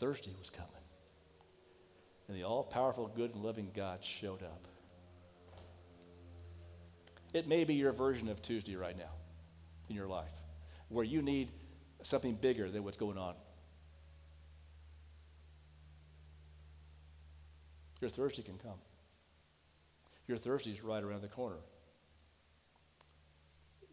Thursday 0.00 0.32
was 0.38 0.48
coming. 0.48 0.70
And 2.26 2.38
the 2.38 2.44
all 2.44 2.62
powerful, 2.62 3.12
good, 3.14 3.34
and 3.34 3.44
loving 3.44 3.70
God 3.76 4.02
showed 4.02 4.42
up. 4.42 4.66
It 7.34 7.46
may 7.46 7.64
be 7.64 7.74
your 7.74 7.92
version 7.92 8.30
of 8.30 8.40
Tuesday 8.40 8.76
right 8.76 8.96
now 8.96 9.12
in 9.90 9.96
your 9.96 10.06
life 10.06 10.32
where 10.94 11.04
you 11.04 11.22
need 11.22 11.50
something 12.02 12.34
bigger 12.34 12.70
than 12.70 12.84
what's 12.84 12.96
going 12.96 13.18
on. 13.18 13.34
Your 18.00 18.10
Thursday 18.10 18.42
can 18.42 18.58
come. 18.58 18.78
Your 20.26 20.36
Thursday 20.38 20.72
is 20.72 20.82
right 20.82 21.02
around 21.02 21.22
the 21.22 21.28
corner. 21.28 21.56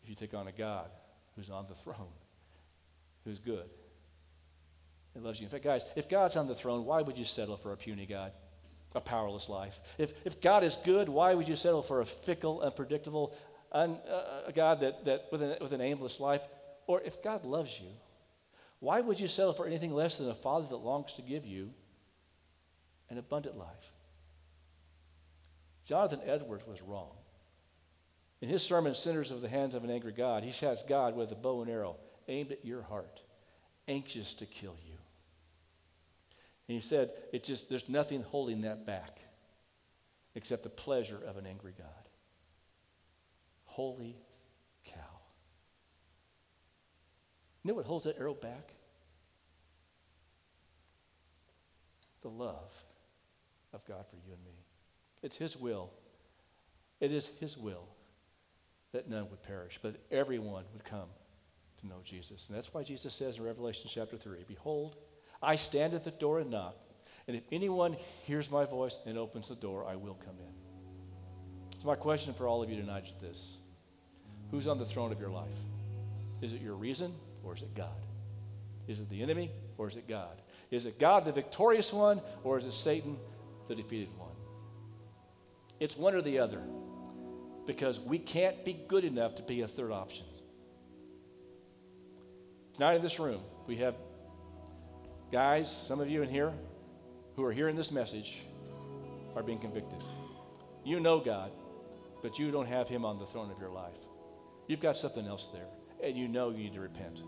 If 0.03 0.09
you 0.09 0.15
take 0.15 0.33
on 0.33 0.47
a 0.47 0.51
God 0.51 0.89
who's 1.35 1.49
on 1.49 1.65
the 1.69 1.75
throne, 1.75 2.11
who's 3.23 3.39
good, 3.39 3.69
and 5.15 5.23
loves 5.23 5.39
you. 5.39 5.45
In 5.45 5.51
fact, 5.51 5.63
guys, 5.63 5.83
if 5.95 6.09
God's 6.09 6.35
on 6.35 6.47
the 6.47 6.55
throne, 6.55 6.85
why 6.85 7.01
would 7.01 7.17
you 7.17 7.25
settle 7.25 7.57
for 7.57 7.73
a 7.73 7.77
puny 7.77 8.05
God? 8.05 8.31
A 8.95 9.01
powerless 9.01 9.47
life. 9.47 9.79
If, 9.97 10.13
if 10.25 10.41
God 10.41 10.65
is 10.65 10.77
good, 10.83 11.07
why 11.07 11.33
would 11.33 11.47
you 11.47 11.55
settle 11.55 11.81
for 11.81 12.01
a 12.01 12.05
fickle, 12.05 12.59
unpredictable, 12.61 13.33
un, 13.71 13.97
uh, 14.09 14.41
a 14.47 14.51
God 14.51 14.81
that, 14.81 15.05
that 15.05 15.27
with, 15.31 15.41
an, 15.41 15.55
with 15.61 15.71
an 15.71 15.79
aimless 15.79 16.19
life? 16.19 16.41
Or 16.91 16.99
if 17.05 17.23
God 17.23 17.45
loves 17.45 17.79
you, 17.79 17.87
why 18.81 18.99
would 18.99 19.17
you 19.17 19.29
settle 19.29 19.53
for 19.53 19.65
anything 19.65 19.93
less 19.93 20.17
than 20.17 20.29
a 20.29 20.35
father 20.35 20.67
that 20.67 20.75
longs 20.75 21.13
to 21.13 21.21
give 21.21 21.45
you 21.45 21.69
an 23.09 23.17
abundant 23.17 23.57
life? 23.57 23.93
Jonathan 25.85 26.19
Edwards 26.25 26.67
was 26.67 26.81
wrong. 26.81 27.11
In 28.41 28.49
his 28.49 28.61
sermon, 28.61 28.93
Sinners 28.93 29.31
of 29.31 29.39
the 29.39 29.47
Hands 29.47 29.73
of 29.73 29.85
an 29.85 29.89
Angry 29.89 30.11
God, 30.11 30.43
he 30.43 30.51
has 30.65 30.83
God 30.83 31.15
with 31.15 31.31
a 31.31 31.35
bow 31.35 31.61
and 31.61 31.71
arrow 31.71 31.95
aimed 32.27 32.51
at 32.51 32.65
your 32.65 32.81
heart, 32.81 33.21
anxious 33.87 34.33
to 34.33 34.45
kill 34.45 34.75
you. 34.85 34.97
And 36.67 36.75
he 36.75 36.81
said, 36.81 37.11
it 37.31 37.45
just, 37.45 37.69
there's 37.69 37.87
nothing 37.87 38.21
holding 38.21 38.63
that 38.63 38.85
back 38.85 39.21
except 40.35 40.63
the 40.63 40.69
pleasure 40.69 41.21
of 41.25 41.37
an 41.37 41.45
angry 41.45 41.73
God. 41.77 41.87
Holy 43.63 44.17
You 47.63 47.69
know 47.69 47.75
what 47.75 47.85
holds 47.85 48.05
that 48.05 48.17
arrow 48.17 48.33
back? 48.33 48.73
The 52.21 52.29
love 52.29 52.71
of 53.73 53.85
God 53.85 54.05
for 54.09 54.15
you 54.15 54.33
and 54.33 54.43
me. 54.43 54.51
It's 55.21 55.37
His 55.37 55.57
will. 55.57 55.91
It 56.99 57.11
is 57.11 57.29
His 57.39 57.57
will 57.57 57.87
that 58.93 59.09
none 59.09 59.29
would 59.29 59.41
perish, 59.43 59.79
but 59.81 59.95
everyone 60.11 60.65
would 60.73 60.83
come 60.83 61.07
to 61.79 61.87
know 61.87 61.99
Jesus. 62.03 62.47
And 62.47 62.57
that's 62.57 62.73
why 62.73 62.83
Jesus 62.83 63.13
says 63.13 63.37
in 63.37 63.43
Revelation 63.43 63.89
chapter 63.91 64.17
3 64.17 64.45
Behold, 64.47 64.97
I 65.41 65.55
stand 65.55 65.93
at 65.93 66.03
the 66.03 66.11
door 66.11 66.39
and 66.39 66.51
knock, 66.51 66.75
and 67.27 67.35
if 67.35 67.43
anyone 67.51 67.95
hears 68.25 68.51
my 68.51 68.65
voice 68.65 68.97
and 69.05 69.17
opens 69.17 69.47
the 69.47 69.55
door, 69.55 69.85
I 69.87 69.95
will 69.95 70.15
come 70.15 70.35
in. 70.39 71.79
So, 71.79 71.87
my 71.87 71.95
question 71.95 72.33
for 72.33 72.47
all 72.47 72.61
of 72.61 72.69
you 72.69 72.75
tonight 72.75 73.05
is 73.05 73.13
this 73.21 73.57
Who's 74.51 74.67
on 74.67 74.77
the 74.77 74.85
throne 74.85 75.11
of 75.11 75.19
your 75.19 75.29
life? 75.29 75.47
Is 76.41 76.53
it 76.53 76.61
your 76.61 76.75
reason? 76.75 77.13
Or 77.43 77.55
is 77.55 77.61
it 77.61 77.73
God? 77.75 77.89
Is 78.87 78.99
it 78.99 79.09
the 79.09 79.21
enemy 79.21 79.51
or 79.77 79.87
is 79.87 79.95
it 79.95 80.07
God? 80.07 80.41
Is 80.69 80.85
it 80.85 80.99
God, 80.99 81.25
the 81.25 81.31
victorious 81.31 81.91
one, 81.91 82.21
or 82.43 82.57
is 82.57 82.65
it 82.65 82.73
Satan, 82.73 83.17
the 83.67 83.75
defeated 83.75 84.09
one? 84.17 84.29
It's 85.79 85.97
one 85.97 86.15
or 86.15 86.21
the 86.21 86.39
other 86.39 86.61
because 87.65 87.99
we 87.99 88.19
can't 88.19 88.63
be 88.63 88.73
good 88.87 89.03
enough 89.03 89.35
to 89.35 89.43
be 89.43 89.61
a 89.61 89.67
third 89.67 89.91
option. 89.91 90.25
Tonight 92.73 92.95
in 92.95 93.01
this 93.01 93.19
room, 93.19 93.41
we 93.67 93.77
have 93.77 93.95
guys, 95.31 95.75
some 95.87 95.99
of 95.99 96.09
you 96.09 96.21
in 96.21 96.29
here, 96.29 96.53
who 97.35 97.43
are 97.43 97.51
hearing 97.51 97.75
this 97.75 97.91
message 97.91 98.43
are 99.35 99.43
being 99.43 99.59
convicted. 99.59 99.99
You 100.85 100.99
know 100.99 101.19
God, 101.19 101.51
but 102.21 102.39
you 102.39 102.51
don't 102.51 102.67
have 102.67 102.87
Him 102.87 103.03
on 103.03 103.19
the 103.19 103.25
throne 103.25 103.51
of 103.51 103.59
your 103.59 103.69
life. 103.69 103.91
You've 104.67 104.79
got 104.79 104.97
something 104.97 105.25
else 105.25 105.47
there 105.53 105.67
and 106.03 106.17
you 106.17 106.27
know 106.27 106.49
you 106.49 106.57
need 106.57 106.73
to 106.73 106.81
repent. 106.81 107.21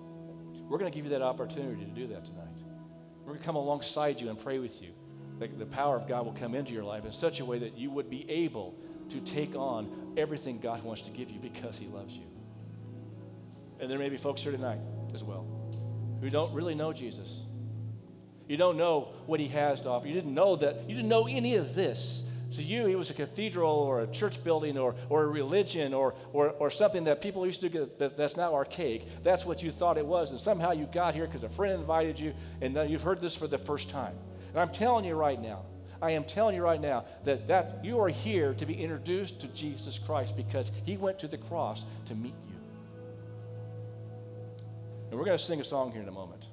We're 0.70 0.78
going 0.78 0.92
to 0.92 0.96
give 0.96 1.06
you 1.06 1.12
that 1.12 1.22
opportunity 1.22 1.84
to 1.84 1.92
do 1.92 2.08
that 2.08 2.26
tonight. 2.26 2.48
We're 3.22 3.34
going 3.34 3.40
to 3.40 3.46
come 3.46 3.56
alongside 3.56 4.20
you 4.20 4.30
and 4.30 4.40
pray 4.40 4.60
with 4.60 4.82
you. 4.82 4.92
That 5.40 5.58
the 5.58 5.66
power 5.66 5.96
of 5.96 6.08
God 6.08 6.26
will 6.26 6.34
come 6.34 6.56
into 6.56 6.72
your 6.74 6.84
life 6.84 7.06
in 7.06 7.12
such 7.12 7.40
a 7.40 7.46
way 7.46 7.60
that 7.60 7.78
you 7.78 7.90
would 7.92 8.10
be 8.10 8.30
able 8.30 8.76
to 9.10 9.20
take 9.22 9.56
on 9.56 10.14
everything 10.18 10.60
God 10.60 10.84
wants 10.84 11.02
to 11.04 11.12
give 11.12 11.30
you 11.30 11.40
because 11.40 11.78
He 11.78 11.88
loves 11.88 12.14
you. 12.14 12.26
And 13.80 13.90
there 13.90 14.00
may 14.00 14.10
be 14.10 14.18
folks 14.18 14.42
here 14.42 14.52
tonight 14.52 14.80
as 15.14 15.24
well 15.24 15.46
who 16.22 16.30
don't 16.30 16.54
really 16.54 16.74
know 16.74 16.94
Jesus. 16.94 17.42
You 18.48 18.56
don't 18.56 18.78
know 18.78 19.10
what 19.26 19.40
He 19.40 19.48
has 19.50 19.82
to 19.82 19.90
offer. 19.90 20.08
You 20.08 20.14
didn't 20.14 20.34
know 20.34 20.56
that. 20.56 20.90
You 20.90 20.96
didn't 20.96 21.10
know 21.10 21.28
any 21.28 21.56
of 21.56 21.76
this. 21.76 22.24
To 22.56 22.64
you, 22.64 22.86
he 22.86 22.96
was 22.96 23.10
a 23.10 23.14
cathedral 23.14 23.72
or 23.72 24.02
a 24.02 24.08
church 24.08 24.44
building 24.44 24.78
or, 24.78 24.96
or 25.10 25.24
a 25.24 25.28
religion 25.28 25.94
or, 25.94 26.14
or, 26.34 26.50
or 26.52 26.70
something 26.70 27.06
that 27.06 27.22
people 27.22 27.46
used 27.46 27.62
to 27.62 27.70
do 27.70 27.90
that, 27.98 28.16
that's 28.16 28.38
now 28.38 28.54
archaic. 28.54 29.08
That's 29.24 29.46
what 29.46 29.64
you 29.64 29.72
thought 29.72 29.98
it 29.98 30.06
was. 30.06 30.32
And 30.32 30.40
somehow 30.40 30.72
you 30.72 30.86
got 30.86 31.16
here 31.16 31.26
because 31.26 31.44
a 31.44 31.50
friend 31.50 31.80
invited 31.80 32.20
you 32.20 32.34
and 32.62 32.76
now 32.76 32.84
you've 32.84 33.02
heard 33.02 33.22
this 33.22 33.36
for 33.36 33.48
the 33.48 33.58
first 33.58 33.90
time. 33.90 34.16
And 34.50 34.60
I'm 34.60 34.70
telling 34.70 35.04
you 35.04 35.16
right 35.16 35.42
now, 35.42 35.64
I 36.00 36.12
am 36.12 36.26
telling 36.26 36.56
you 36.56 36.62
right 36.62 36.82
now 36.82 37.06
that, 37.24 37.48
that 37.48 37.80
you 37.84 38.00
are 38.02 38.10
here 38.10 38.54
to 38.56 38.66
be 38.66 38.74
introduced 38.74 39.40
to 39.40 39.48
Jesus 39.48 39.98
Christ 39.98 40.36
because 40.36 40.72
he 40.86 40.98
went 40.98 41.18
to 41.20 41.28
the 41.28 41.38
cross 41.38 41.86
to 42.08 42.14
meet 42.14 42.36
you. 42.48 42.56
And 45.10 45.18
we're 45.18 45.26
going 45.26 45.38
to 45.38 45.44
sing 45.44 45.62
a 45.62 45.64
song 45.64 45.92
here 45.92 46.02
in 46.02 46.08
a 46.08 46.12
moment. 46.12 46.46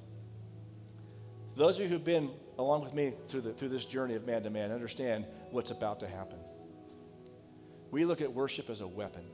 Those 1.57 1.76
of 1.76 1.82
you 1.82 1.88
who've 1.88 2.05
been 2.05 2.30
along 2.61 2.84
with 2.84 2.94
me 2.94 3.14
through, 3.26 3.42
the, 3.42 3.52
through 3.52 3.70
this 3.70 3.84
journey 3.84 4.14
of 4.14 4.26
man 4.26 4.42
to 4.42 4.50
man 4.50 4.70
understand 4.72 5.24
what's 5.50 5.70
about 5.70 6.00
to 6.00 6.08
happen. 6.08 6.38
We 7.90 8.04
look 8.04 8.20
at 8.20 8.32
worship 8.32 8.70
as 8.70 8.80
a 8.80 8.86
weapon. 8.86 9.24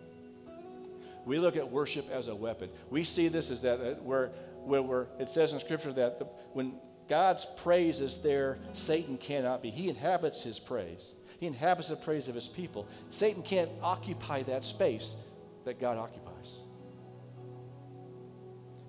We 1.25 1.39
look 1.39 1.57
at 1.57 1.71
worship 1.71 2.09
as 2.11 2.29
a 2.29 2.35
weapon. 2.35 2.71
We 2.89 3.05
see 3.05 3.29
this 3.29 3.51
as 3.51 3.61
that 3.63 3.81
uh, 3.81 3.95
where, 4.03 4.31
where 4.65 5.09
it 5.19 5.29
says 5.29 5.53
in 5.53 5.61
Scripture 5.61 5.93
that 5.95 6.19
the, 6.21 6.27
when 6.53 6.75
God's 7.09 7.47
praise 7.57 8.01
is 8.01 8.19
there, 8.19 8.59
Satan 8.73 9.19
cannot 9.19 9.63
be. 9.63 9.71
He 9.71 9.89
inhabits 9.89 10.43
his 10.43 10.59
praise. 10.59 11.13
He 11.39 11.47
inhabits 11.47 11.89
the 11.89 11.97
praise 11.97 12.29
of 12.29 12.35
his 12.35 12.49
people. 12.49 12.89
Satan 13.11 13.43
can't 13.43 13.71
occupy 13.83 14.43
that 14.45 14.65
space 14.65 15.17
that 15.65 15.81
God 15.81 15.99
occupies. 15.99 16.61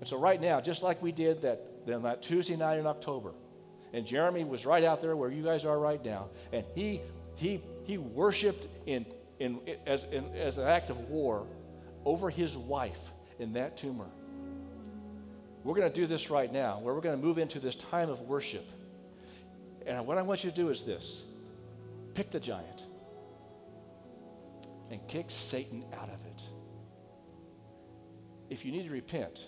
And 0.00 0.08
so, 0.08 0.18
right 0.18 0.40
now, 0.40 0.60
just 0.60 0.82
like 0.82 1.02
we 1.02 1.12
did 1.12 1.42
that, 1.42 1.60
on 1.92 2.02
that 2.02 2.22
Tuesday 2.22 2.56
night 2.56 2.78
in 2.78 2.86
October, 2.86 3.32
and 3.92 4.06
Jeremy 4.06 4.44
was 4.44 4.66
right 4.66 4.84
out 4.84 5.00
there 5.00 5.16
where 5.16 5.30
you 5.30 5.42
guys 5.42 5.64
are 5.64 5.78
right 5.78 6.04
now, 6.04 6.28
and 6.52 6.64
he, 6.74 7.00
he, 7.36 7.62
he 7.84 7.98
worshiped 7.98 8.66
in, 8.86 9.06
in, 9.38 9.60
as, 9.86 10.04
in, 10.04 10.24
as 10.34 10.58
an 10.58 10.66
act 10.66 10.90
of 10.90 10.98
war 11.08 11.46
over 12.04 12.30
his 12.30 12.56
wife 12.56 13.00
in 13.38 13.52
that 13.54 13.76
tumor. 13.76 14.06
We're 15.64 15.74
going 15.74 15.90
to 15.90 15.94
do 15.94 16.06
this 16.06 16.30
right 16.30 16.52
now, 16.52 16.78
where 16.78 16.94
we're 16.94 17.00
going 17.00 17.18
to 17.18 17.24
move 17.24 17.38
into 17.38 17.60
this 17.60 17.74
time 17.74 18.10
of 18.10 18.20
worship. 18.22 18.66
And 19.86 20.06
what 20.06 20.18
I 20.18 20.22
want 20.22 20.44
you 20.44 20.50
to 20.50 20.56
do 20.56 20.68
is 20.68 20.82
this 20.82 21.24
pick 22.14 22.30
the 22.30 22.40
giant 22.40 22.84
and 24.90 25.06
kick 25.08 25.26
Satan 25.28 25.84
out 25.94 26.08
of 26.08 26.24
it. 26.26 26.42
If 28.50 28.64
you 28.64 28.72
need 28.72 28.84
to 28.84 28.90
repent, 28.90 29.44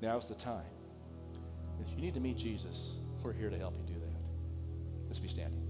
now's 0.00 0.28
the 0.28 0.34
time. 0.34 0.64
If 1.86 1.92
you 1.94 2.00
need 2.00 2.14
to 2.14 2.20
meet 2.20 2.36
Jesus, 2.36 2.92
we're 3.22 3.32
here 3.32 3.50
to 3.50 3.58
help 3.58 3.74
you 3.76 3.94
do 3.94 4.00
that. 4.00 4.16
Let's 5.08 5.18
be 5.18 5.28
standing. 5.28 5.69